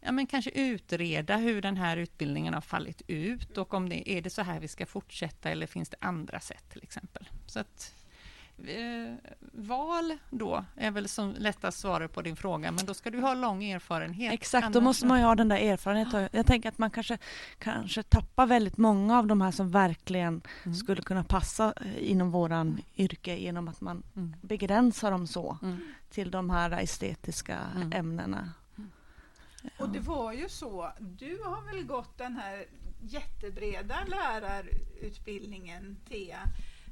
ja, 0.00 0.12
men 0.12 0.26
kanske 0.26 0.50
utreda 0.50 1.36
hur 1.36 1.62
den 1.62 1.76
här 1.76 1.96
utbildningen 1.96 2.54
har 2.54 2.60
fallit 2.60 3.02
ut 3.06 3.58
och 3.58 3.74
om 3.74 3.88
det 3.88 4.10
är 4.10 4.22
det 4.22 4.30
så 4.30 4.42
här 4.42 4.60
vi 4.60 4.68
ska 4.68 4.86
fortsätta 4.86 5.50
eller 5.50 5.66
finns 5.66 5.88
det 5.88 5.96
andra 6.00 6.40
sätt 6.40 6.64
till 6.70 6.82
exempel. 6.82 7.28
Så 7.46 7.60
att 7.60 7.94
eh, 8.66 9.14
val 9.52 10.18
då 10.30 10.64
är 10.76 10.90
väl 10.90 11.08
som 11.08 11.34
lättast 11.38 11.78
svaret 11.78 12.12
på 12.12 12.22
din 12.22 12.36
fråga, 12.36 12.72
men 12.72 12.86
då 12.86 12.94
ska 12.94 13.10
du 13.10 13.20
ha 13.20 13.34
lång 13.34 13.64
erfarenhet. 13.64 14.32
Exakt, 14.32 14.72
då 14.72 14.80
måste 14.80 15.06
man 15.06 15.18
ju 15.18 15.24
ha 15.24 15.34
den 15.34 15.48
där 15.48 15.56
erfarenheten. 15.56 16.28
Jag 16.32 16.46
tänker 16.46 16.68
att 16.68 16.78
man 16.78 16.90
kanske, 16.90 17.18
kanske 17.58 18.02
tappar 18.02 18.46
väldigt 18.46 18.76
många 18.76 19.18
av 19.18 19.26
de 19.26 19.40
här 19.40 19.50
som 19.50 19.70
verkligen 19.70 20.42
Mm. 20.64 20.74
skulle 20.74 21.02
kunna 21.02 21.24
passa 21.24 21.72
eh, 21.80 22.10
inom 22.10 22.30
våran 22.30 22.80
yrke 22.96 23.36
genom 23.36 23.68
att 23.68 23.80
man 23.80 24.02
Mm. 24.16 24.34
begränsar 24.42 25.10
dem 25.10 25.26
så 25.26 25.58
Mm. 25.62 25.80
till 26.10 26.30
de 26.30 26.50
här 26.50 26.70
estetiska 26.82 27.58
Mm. 27.76 27.92
Och 29.78 29.88
det 29.88 30.00
var 30.00 30.32
ju 30.32 30.48
så, 30.48 30.92
du 31.00 31.42
har 31.42 31.62
väl 31.62 31.84
gått 31.84 32.18
den 32.18 32.36
här 32.36 32.66
jättebreda 33.00 34.04
lärarutbildningen, 34.04 35.96
Thea, 36.08 36.40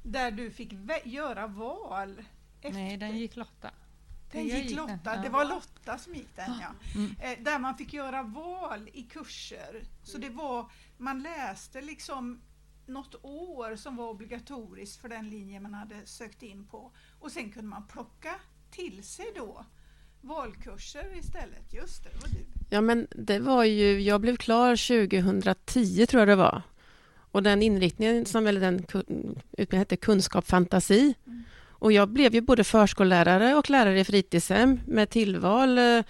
där 0.03 0.31
du 0.31 0.51
fick 0.51 0.73
göra 1.05 1.47
val. 1.47 2.25
Efter. 2.61 2.73
Nej, 2.73 2.97
den 2.97 3.19
gick 3.19 3.37
Lotta. 3.37 3.71
Den 4.33 4.47
gick 4.47 4.65
gick 4.65 4.77
Lotta, 4.77 5.15
den, 5.15 5.23
det 5.23 5.29
var 5.29 5.45
Lotta 5.45 5.99
som 5.99 6.15
gick 6.15 6.37
den 6.37 6.53
ja. 6.61 6.75
Mm. 6.95 7.17
Eh, 7.21 7.45
där 7.45 7.59
man 7.59 7.77
fick 7.77 7.93
göra 7.93 8.23
val 8.23 8.91
i 8.93 9.03
kurser. 9.03 9.83
Så 10.03 10.19
det 10.19 10.31
var, 10.31 10.71
man 10.97 11.23
läste 11.23 11.81
liksom 11.81 12.41
något 12.87 13.15
år 13.23 13.77
som 13.77 13.97
var 13.97 14.09
obligatoriskt 14.09 15.01
för 15.01 15.09
den 15.09 15.31
linje 15.31 15.61
man 15.61 15.75
hade 15.75 16.07
sökt 16.07 16.43
in 16.43 16.67
på. 16.67 16.93
Och 17.21 17.33
sen 17.33 17.53
kunde 17.53 17.69
man 17.69 17.87
plocka 17.87 18.35
till 18.71 19.05
sig 19.05 19.27
då 19.37 19.65
valkurser 20.21 21.19
istället. 21.19 21.73
Just 21.73 22.05
det, 22.05 22.11
det 22.11 22.17
var 22.21 22.29
du. 22.29 22.45
Ja, 22.71 22.81
men 22.81 23.07
det 23.11 23.39
var 23.39 23.65
ju... 23.65 24.01
Jag 24.01 24.21
blev 24.21 24.37
klar 24.37 24.77
2010, 24.77 26.07
tror 26.07 26.21
jag 26.21 26.29
det 26.29 26.37
var. 26.37 26.63
Och 27.31 27.43
den 27.43 27.63
inriktningen, 27.63 28.27
som 28.27 28.45
väl 28.45 28.61
den 28.61 28.75
utbildningen 28.75 29.79
hette 29.79 29.97
Kunskap 29.97 30.47
fantasi. 30.47 31.15
Mm. 31.27 31.45
Och 31.81 31.93
jag 31.93 32.09
blev 32.09 32.35
ju 32.35 32.41
både 32.41 32.65
förskollärare 32.65 33.55
och 33.55 33.71
lärare 33.71 34.01
i 34.01 34.05
fritidshem 34.05 34.81
med 34.87 35.11
tillval 35.11 35.79
eh, 35.79 36.03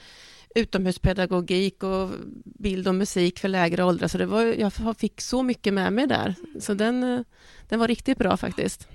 utomhuspedagogik 0.55 1.83
och 1.83 2.11
bild 2.45 2.89
och 2.89 2.95
musik 2.95 3.39
för 3.39 3.49
lägre 3.49 3.85
åldrar. 3.85 4.09
Så 4.09 4.19
det 4.19 4.27
var, 4.27 4.43
jag 4.43 4.97
fick 4.99 5.21
så 5.21 5.43
mycket 5.43 5.75
med 5.75 5.93
mig 5.93 6.07
där. 6.07 6.35
Så 6.61 6.75
den, 6.75 7.03
eh, 7.03 7.21
den 7.69 7.79
var 7.79 7.89
riktigt 7.89 8.19
bra 8.19 8.37
faktiskt. 8.37 8.89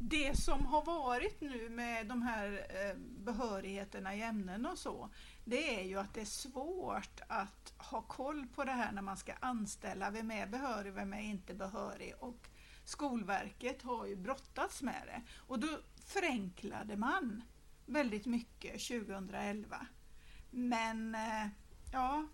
Det 0.00 0.38
som 0.38 0.66
har 0.66 0.84
varit 0.84 1.40
nu 1.40 1.68
med 1.68 2.06
de 2.06 2.22
här 2.22 2.66
eh, 2.68 2.96
behörigheterna 2.98 4.14
i 4.14 4.22
ämnen 4.22 4.66
och 4.66 4.78
så, 4.78 5.10
det 5.44 5.80
är 5.80 5.84
ju 5.84 5.98
att 5.98 6.14
det 6.14 6.20
är 6.20 6.24
svårt 6.24 7.20
att 7.28 7.72
ha 7.76 8.02
koll 8.02 8.46
på 8.54 8.64
det 8.64 8.72
här 8.72 8.92
när 8.92 9.02
man 9.02 9.16
ska 9.16 9.32
anställa. 9.40 10.10
Vem 10.10 10.30
är 10.30 10.46
behörig, 10.46 10.92
vem 10.92 11.12
är 11.12 11.20
inte 11.20 11.54
behörig? 11.54 12.14
Och 12.20 12.48
Skolverket 12.84 13.82
har 13.82 14.06
ju 14.06 14.16
brottats 14.16 14.82
med 14.82 15.02
det. 15.06 15.22
Och 15.36 15.58
då 15.58 15.68
förenklade 16.06 16.96
man 16.96 17.42
väldigt 17.86 18.26
mycket 18.26 18.88
2011. 18.88 19.86
Men 20.50 21.14
eh, 21.14 21.46
ja, 21.92 22.26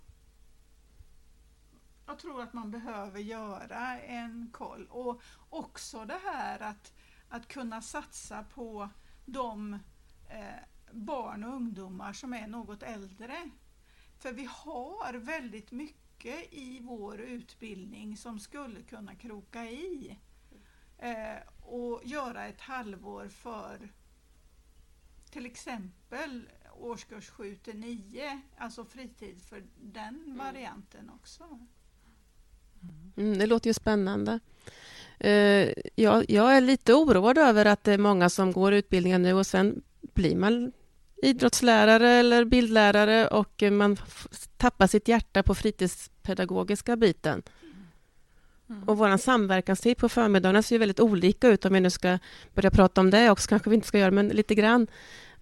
jag 2.07 2.19
tror 2.19 2.43
att 2.43 2.53
man 2.53 2.71
behöver 2.71 3.21
göra 3.21 4.01
en 4.01 4.51
koll. 4.53 4.87
Och 4.91 5.23
också 5.51 6.05
det 6.05 6.21
här 6.25 6.63
att, 6.63 6.93
att 7.29 7.49
kunna 7.49 7.83
satsa 7.83 8.45
på 8.45 8.89
de 9.25 9.75
eh, 10.29 10.63
barn 10.91 11.45
och 11.45 11.55
ungdomar 11.55 12.13
som 12.13 12.35
är 12.35 12.47
något 12.47 12.83
äldre. 12.83 13.51
För 14.19 14.33
vi 14.33 14.49
har 14.51 15.15
väldigt 15.15 15.71
mycket 15.73 16.53
i 16.53 16.81
vår 16.83 17.21
utbildning 17.21 18.17
som 18.17 18.41
skulle 18.41 18.83
kunna 18.83 19.15
kroka 19.15 19.65
i 19.65 20.19
eh, 20.99 21.37
och 21.61 22.03
göra 22.05 22.47
ett 22.47 22.61
halvår 22.61 23.29
för 23.29 23.93
till 25.31 25.47
exempel 25.47 26.49
årskurs 26.81 27.31
7 27.31 27.57
till 27.57 27.79
9, 27.79 28.41
alltså 28.57 28.85
fritid 28.85 29.43
för 29.43 29.65
den 29.83 30.37
varianten 30.39 31.11
också. 31.11 31.67
Mm, 33.17 33.39
det 33.39 33.47
låter 33.47 33.71
ju 33.71 33.75
spännande. 33.75 34.41
Eh, 35.19 35.69
jag, 35.95 36.25
jag 36.29 36.57
är 36.57 36.61
lite 36.61 36.95
oroad 36.95 37.39
över 37.39 37.65
att 37.67 37.85
det 37.85 37.93
är 37.93 37.99
många 37.99 38.29
som 38.29 38.53
går 38.53 38.73
utbildningen 38.73 39.23
nu 39.23 39.33
och 39.33 39.47
sen 39.47 39.83
blir 40.15 40.37
man 40.37 40.73
idrottslärare 41.23 42.11
eller 42.11 42.45
bildlärare 42.45 43.29
och 43.29 43.63
man 43.71 43.97
tappar 44.57 44.87
sitt 44.87 45.09
hjärta 45.09 45.43
på 45.43 45.55
fritidspedagogiska 45.55 46.97
biten. 46.97 47.43
Mm. 48.69 48.83
Och 48.89 48.99
vår 48.99 49.17
samverkanstid 49.17 49.97
på 49.97 50.09
förmiddagarna 50.09 50.63
ser 50.63 50.75
ju 50.75 50.79
väldigt 50.79 51.01
olika 51.01 51.49
ut 51.49 51.65
om 51.65 51.73
vi 51.73 51.81
nu 51.81 51.91
ska 51.91 52.19
börja 52.55 52.71
prata 52.71 53.01
om 53.01 53.11
det 53.11 53.31
också, 53.31 53.49
kanske 53.49 53.71
vi 53.71 53.77
inte 53.77 53.89
ska 53.89 53.99
göra, 53.99 54.11
men 54.11 54.29
lite 54.29 54.55
grann. 54.55 54.87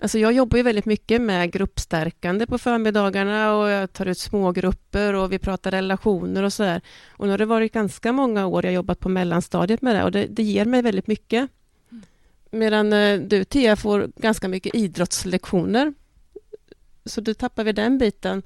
Alltså 0.03 0.19
jag 0.19 0.33
jobbar 0.33 0.57
ju 0.57 0.63
väldigt 0.63 0.85
mycket 0.85 1.21
med 1.21 1.53
gruppstärkande 1.53 2.47
på 2.47 2.59
förmiddagarna 2.59 3.55
och 3.55 3.71
jag 3.71 3.93
tar 3.93 4.07
ut 4.07 4.19
smågrupper 4.19 5.15
och 5.15 5.33
vi 5.33 5.39
pratar 5.39 5.71
relationer 5.71 6.43
och 6.43 6.53
så 6.53 6.63
där. 6.63 6.81
Och 7.11 7.27
nu 7.27 7.31
har 7.31 7.39
det 7.39 7.45
varit 7.45 7.73
ganska 7.73 8.13
många 8.13 8.47
år 8.47 8.65
jag 8.65 8.75
jobbat 8.75 9.01
på 9.01 9.09
mellanstadiet 9.09 9.83
med 9.83 9.97
det 9.97 10.05
och 10.05 10.13
det, 10.13 10.27
det 10.27 10.43
ger 10.43 10.65
mig 10.65 10.83
väldigt 10.83 11.07
mycket. 11.07 11.51
Medan 12.51 12.93
eh, 12.93 13.21
du, 13.21 13.45
Tia, 13.45 13.77
får 13.77 14.11
ganska 14.17 14.49
mycket 14.49 14.75
idrottslektioner. 14.75 15.95
Så 17.05 17.21
då 17.21 17.35
tappar 17.35 17.65
vi 17.65 17.73
den 17.73 17.99
biten. 17.99 18.43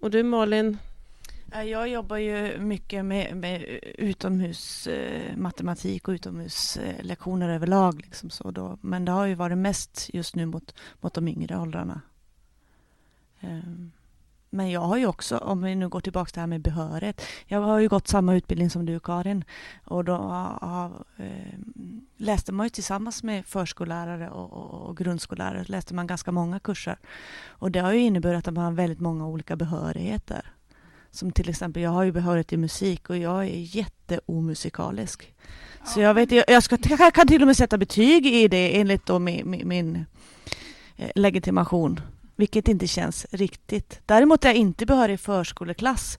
Och 0.00 0.10
du, 0.10 0.22
Malin? 0.22 0.78
Jag 1.52 1.88
jobbar 1.88 2.16
ju 2.16 2.58
mycket 2.58 3.04
med, 3.04 3.36
med 3.36 3.62
utomhusmatematik 3.98 6.02
eh, 6.02 6.08
och 6.10 6.14
utomhuslektioner 6.14 7.48
överlag. 7.48 8.00
Liksom 8.00 8.30
så 8.30 8.50
då. 8.50 8.78
Men 8.80 9.04
det 9.04 9.12
har 9.12 9.26
ju 9.26 9.34
varit 9.34 9.58
mest 9.58 10.10
just 10.12 10.36
nu 10.36 10.46
mot, 10.46 10.74
mot 11.00 11.14
de 11.14 11.28
yngre 11.28 11.58
åldrarna. 11.58 12.00
Ehm, 13.40 13.92
men 14.50 14.70
jag 14.70 14.80
har 14.80 14.96
ju 14.96 15.06
också, 15.06 15.38
om 15.38 15.62
vi 15.62 15.74
nu 15.74 15.88
går 15.88 16.00
tillbaka 16.00 16.28
till 16.28 16.34
det 16.34 16.40
här 16.40 16.46
med 16.46 16.60
behörighet. 16.60 17.22
Jag 17.46 17.60
har 17.60 17.78
ju 17.78 17.88
gått 17.88 18.08
samma 18.08 18.34
utbildning 18.34 18.70
som 18.70 18.86
du 18.86 19.00
Karin. 19.00 19.44
Och 19.84 20.04
då 20.04 20.16
har, 20.16 21.04
ehm, 21.16 22.06
läste 22.16 22.52
man 22.52 22.66
ju 22.66 22.70
tillsammans 22.70 23.22
med 23.22 23.46
förskollärare 23.46 24.30
och, 24.30 24.52
och, 24.52 24.88
och 24.88 24.96
grundskollärare. 24.96 25.64
läste 25.64 25.94
man 25.94 26.06
ganska 26.06 26.32
många 26.32 26.60
kurser. 26.60 26.98
Och 27.48 27.70
det 27.70 27.80
har 27.80 27.92
ju 27.92 28.00
inneburit 28.00 28.48
att 28.48 28.54
man 28.54 28.64
har 28.64 28.72
väldigt 28.72 29.00
många 29.00 29.26
olika 29.26 29.56
behörigheter. 29.56 30.52
Som 31.10 31.32
till 31.32 31.48
exempel, 31.48 31.82
jag 31.82 31.90
har 31.90 32.02
ju 32.02 32.12
behörighet 32.12 32.52
i 32.52 32.56
musik 32.56 33.10
och 33.10 33.16
jag 33.16 33.44
är 33.44 33.76
jätteomusikalisk. 33.76 35.34
Så 35.84 36.00
jag 36.00 36.14
vet, 36.14 36.32
jag, 36.32 36.44
jag, 36.48 36.62
ska, 36.62 36.78
jag 36.88 37.14
kan 37.14 37.28
till 37.28 37.42
och 37.42 37.46
med 37.46 37.56
sätta 37.56 37.78
betyg 37.78 38.26
i 38.26 38.48
det 38.48 38.80
enligt 38.80 39.06
då 39.06 39.18
min, 39.18 39.50
min, 39.50 39.68
min 39.68 40.04
eh, 40.96 41.10
legitimation 41.14 42.00
vilket 42.40 42.68
inte 42.68 42.86
känns 42.86 43.26
riktigt. 43.30 44.00
Däremot 44.06 44.44
är 44.44 44.48
jag 44.48 44.56
inte 44.56 44.86
behörig 44.86 45.14
i 45.14 45.18
förskoleklass 45.18 46.18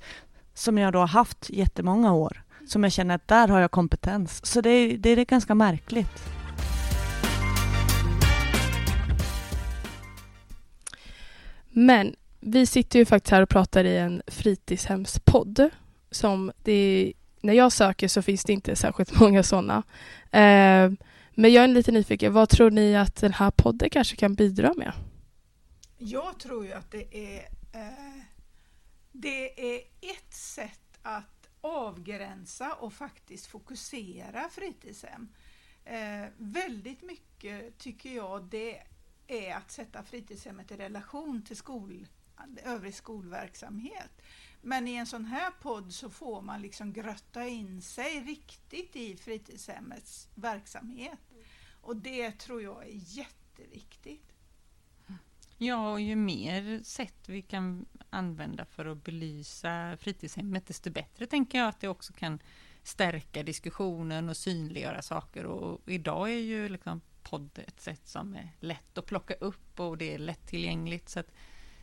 som 0.54 0.78
jag 0.78 0.94
då 0.94 1.00
har 1.00 1.08
haft 1.08 1.50
jättemånga 1.50 2.14
år. 2.14 2.44
Som 2.68 2.84
jag 2.84 2.92
känner 2.92 3.16
att 3.16 3.28
där 3.28 3.48
har 3.48 3.60
jag 3.60 3.72
kompetens. 3.72 4.46
Så 4.46 4.62
det, 4.62 4.98
det 4.98 5.10
är 5.10 5.26
ganska 5.26 5.56
märkligt. 5.56 6.24
Men 11.70 12.16
vi 12.42 12.66
sitter 12.66 13.00
ju 13.00 13.06
faktiskt 13.06 13.32
här 13.32 13.42
och 13.42 13.50
pratar 13.50 13.84
i 13.84 13.98
en 13.98 14.22
fritidshemspodd. 14.28 15.70
Som 16.12 16.52
det, 16.64 17.14
när 17.42 17.54
jag 17.54 17.72
söker 17.72 18.08
så 18.08 18.22
finns 18.22 18.44
det 18.44 18.54
inte 18.54 18.76
särskilt 18.76 19.20
många 19.20 19.44
sådana. 19.44 19.84
Eh, 20.32 20.92
men 21.36 21.54
jag 21.54 21.64
är 21.64 21.68
lite 21.68 21.92
nyfiken, 21.92 22.34
vad 22.34 22.50
tror 22.50 22.72
ni 22.72 22.96
att 22.96 23.16
den 23.16 23.34
här 23.34 23.52
podden 23.52 23.90
kanske 23.90 24.16
kan 24.16 24.36
bidra 24.36 24.74
med? 24.74 24.94
Jag 25.98 26.40
tror 26.40 26.66
ju 26.66 26.74
att 26.74 26.92
det 26.92 27.36
är, 27.36 27.38
eh, 27.74 28.24
det 29.12 29.76
är 29.76 29.80
ett 30.02 30.34
sätt 30.34 31.00
att 31.02 31.50
avgränsa 31.62 32.74
och 32.74 32.94
faktiskt 32.94 33.48
fokusera 33.48 34.50
fritidshem. 34.52 35.30
Eh, 35.86 36.30
väldigt 36.38 37.02
mycket 37.02 37.78
tycker 37.78 38.16
jag 38.16 38.44
det 38.44 38.78
är 39.28 39.56
att 39.56 39.72
sätta 39.72 40.04
fritidshemmet 40.04 40.72
i 40.72 40.76
relation 40.76 41.42
till 41.42 41.58
skol, 41.58 42.08
övrig 42.64 42.96
skolverksamhet. 42.96 44.22
Men 44.62 44.88
i 44.88 44.96
en 44.96 45.06
sån 45.06 45.26
här 45.26 45.52
podd 45.62 45.94
så 45.94 46.10
får 46.10 46.42
man 46.42 46.62
liksom 46.62 46.94
grötta 46.94 47.48
in 47.48 47.82
sig 47.82 48.20
riktigt 48.20 48.96
i 48.96 49.18
fritidshemmets 49.18 50.28
verksamhet. 50.36 51.20
Och 51.82 51.96
det 51.96 52.32
tror 52.32 52.62
jag 52.62 52.84
är 52.84 53.18
jätteviktigt. 53.18 54.32
Ja, 55.58 55.92
och 55.92 56.02
ju 56.02 56.16
mer 56.16 56.84
sätt 56.84 57.30
vi 57.30 57.42
kan 57.42 57.86
använda 58.10 58.66
för 58.66 58.86
att 58.86 59.04
belysa 59.04 59.98
fritidshemmet, 59.98 60.68
desto 60.68 60.90
bättre 60.90 61.28
tänker 61.28 61.58
jag 61.58 61.68
att 61.68 61.80
det 61.80 61.88
också 61.88 62.14
kan 62.14 62.40
stärka 62.84 63.44
diskussionen 63.44 64.30
och 64.30 64.38
synliggöra 64.38 65.02
saker. 65.02 65.46
Och 65.46 65.90
idag 65.90 66.32
är 66.32 66.40
ju 66.40 66.70
liksom 66.70 67.02
podd 67.24 67.60
ett 67.68 67.82
sätt 67.82 68.08
som 68.08 68.36
är 68.36 68.50
lätt 68.60 68.98
att 68.98 69.06
plocka 69.06 69.34
upp 69.34 69.80
och 69.80 69.98
det 69.98 70.14
är 70.14 70.18
lättillgängligt. 70.18 71.10
Så 71.10 71.20
att, 71.20 71.32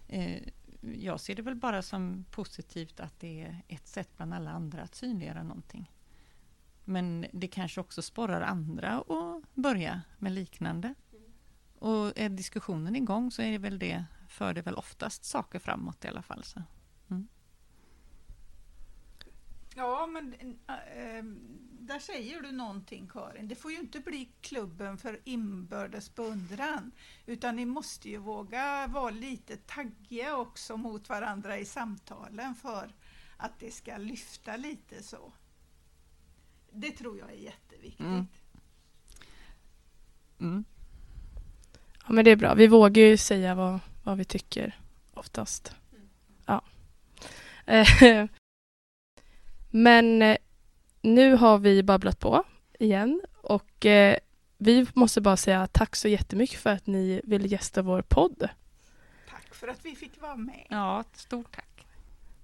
eh, 0.09 0.43
jag 0.81 1.21
ser 1.21 1.35
det 1.35 1.43
väl 1.43 1.55
bara 1.55 1.83
som 1.83 2.25
positivt 2.31 3.01
att 3.01 3.21
det 3.21 3.43
är 3.43 3.63
ett 3.69 3.87
sätt 3.87 4.17
bland 4.17 4.35
alla 4.35 4.51
andra 4.51 4.83
att 4.83 4.95
synliggöra 4.95 5.43
någonting. 5.43 5.93
Men 6.85 7.27
det 7.33 7.49
kanske 7.49 7.81
också 7.81 8.03
sporrar 8.03 8.41
andra 8.41 8.99
att 8.99 9.55
börja 9.55 10.03
med 10.19 10.33
liknande. 10.33 10.95
Och 11.79 12.19
är 12.19 12.29
diskussionen 12.29 12.97
igång 12.97 13.31
så 13.31 13.43
är 13.43 13.51
det 13.51 13.59
väl 13.59 13.79
det, 13.79 14.05
för 14.29 14.55
det 14.55 14.63
väl 14.63 14.75
oftast 14.75 15.25
saker 15.25 15.59
framåt 15.59 16.05
i 16.05 16.09
alla 16.09 16.23
fall. 16.23 16.45
Så. 16.45 16.63
Mm. 17.11 17.29
Ja, 19.75 20.07
men 20.07 20.35
äh, 20.67 21.25
där 21.89 21.99
säger 21.99 22.41
du 22.41 22.53
någonting 22.53 23.09
Karin. 23.13 23.49
Det 23.49 23.55
får 23.55 23.73
ju 23.73 23.79
inte 23.79 24.01
bli 24.01 24.29
klubben 24.41 24.99
för 24.99 25.21
inbördes 25.25 26.15
beundran, 26.15 26.93
utan 27.27 27.57
ni 27.57 27.65
måste 27.65 28.09
ju 28.09 28.17
våga 28.19 28.87
vara 28.87 29.11
lite 29.11 29.57
taggiga 29.57 30.37
också 30.37 30.77
mot 30.77 31.09
varandra 31.09 31.59
i 31.59 31.65
samtalen 31.65 32.55
för 32.55 32.95
att 33.37 33.61
det 33.61 33.71
ska 33.71 33.97
lyfta 33.97 34.57
lite 34.57 35.03
så. 35.03 35.33
Det 36.73 36.91
tror 36.91 37.19
jag 37.19 37.31
är 37.31 37.35
jätteviktigt. 37.35 38.01
Mm. 38.01 38.27
Mm. 40.41 40.65
Ja, 42.07 42.13
men 42.13 42.25
det 42.25 42.31
är 42.31 42.37
bra. 42.37 42.55
Vi 42.55 42.67
vågar 42.67 43.03
ju 43.03 43.17
säga 43.17 43.55
vad, 43.55 43.81
vad 44.05 44.19
vi 44.19 44.25
tycker 44.25 44.79
oftast. 45.15 45.75
Ja. 46.47 46.63
men 49.71 50.23
eh, 50.23 50.37
nu 51.15 51.35
har 51.35 51.59
vi 51.59 51.83
babblat 51.83 52.19
på 52.19 52.45
igen 52.79 53.21
och 53.43 53.87
eh, 53.87 54.17
vi 54.59 54.87
måste 54.95 55.21
bara 55.21 55.37
säga 55.37 55.67
tack 55.67 55.97
så 55.97 56.09
jättemycket 56.09 56.61
för 56.61 56.71
att 56.71 56.87
ni 56.87 57.21
ville 57.25 57.49
gästa 57.49 57.83
vår 57.83 58.03
podd. 58.03 58.49
Tack 59.31 59.55
för 59.55 59.69
att 59.69 59.85
vi 59.85 59.95
fick 59.95 60.23
vara 60.23 60.37
med. 60.37 60.67
Ja, 60.71 61.05
stort 61.15 61.57
tack. 61.57 61.87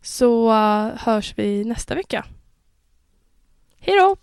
Så 0.03 0.51
uh, 0.51 0.97
hörs 0.97 1.35
vi 1.39 1.65
nästa 1.65 1.95
vecka. 1.95 2.27
Hej 3.79 3.97
då! 3.97 4.17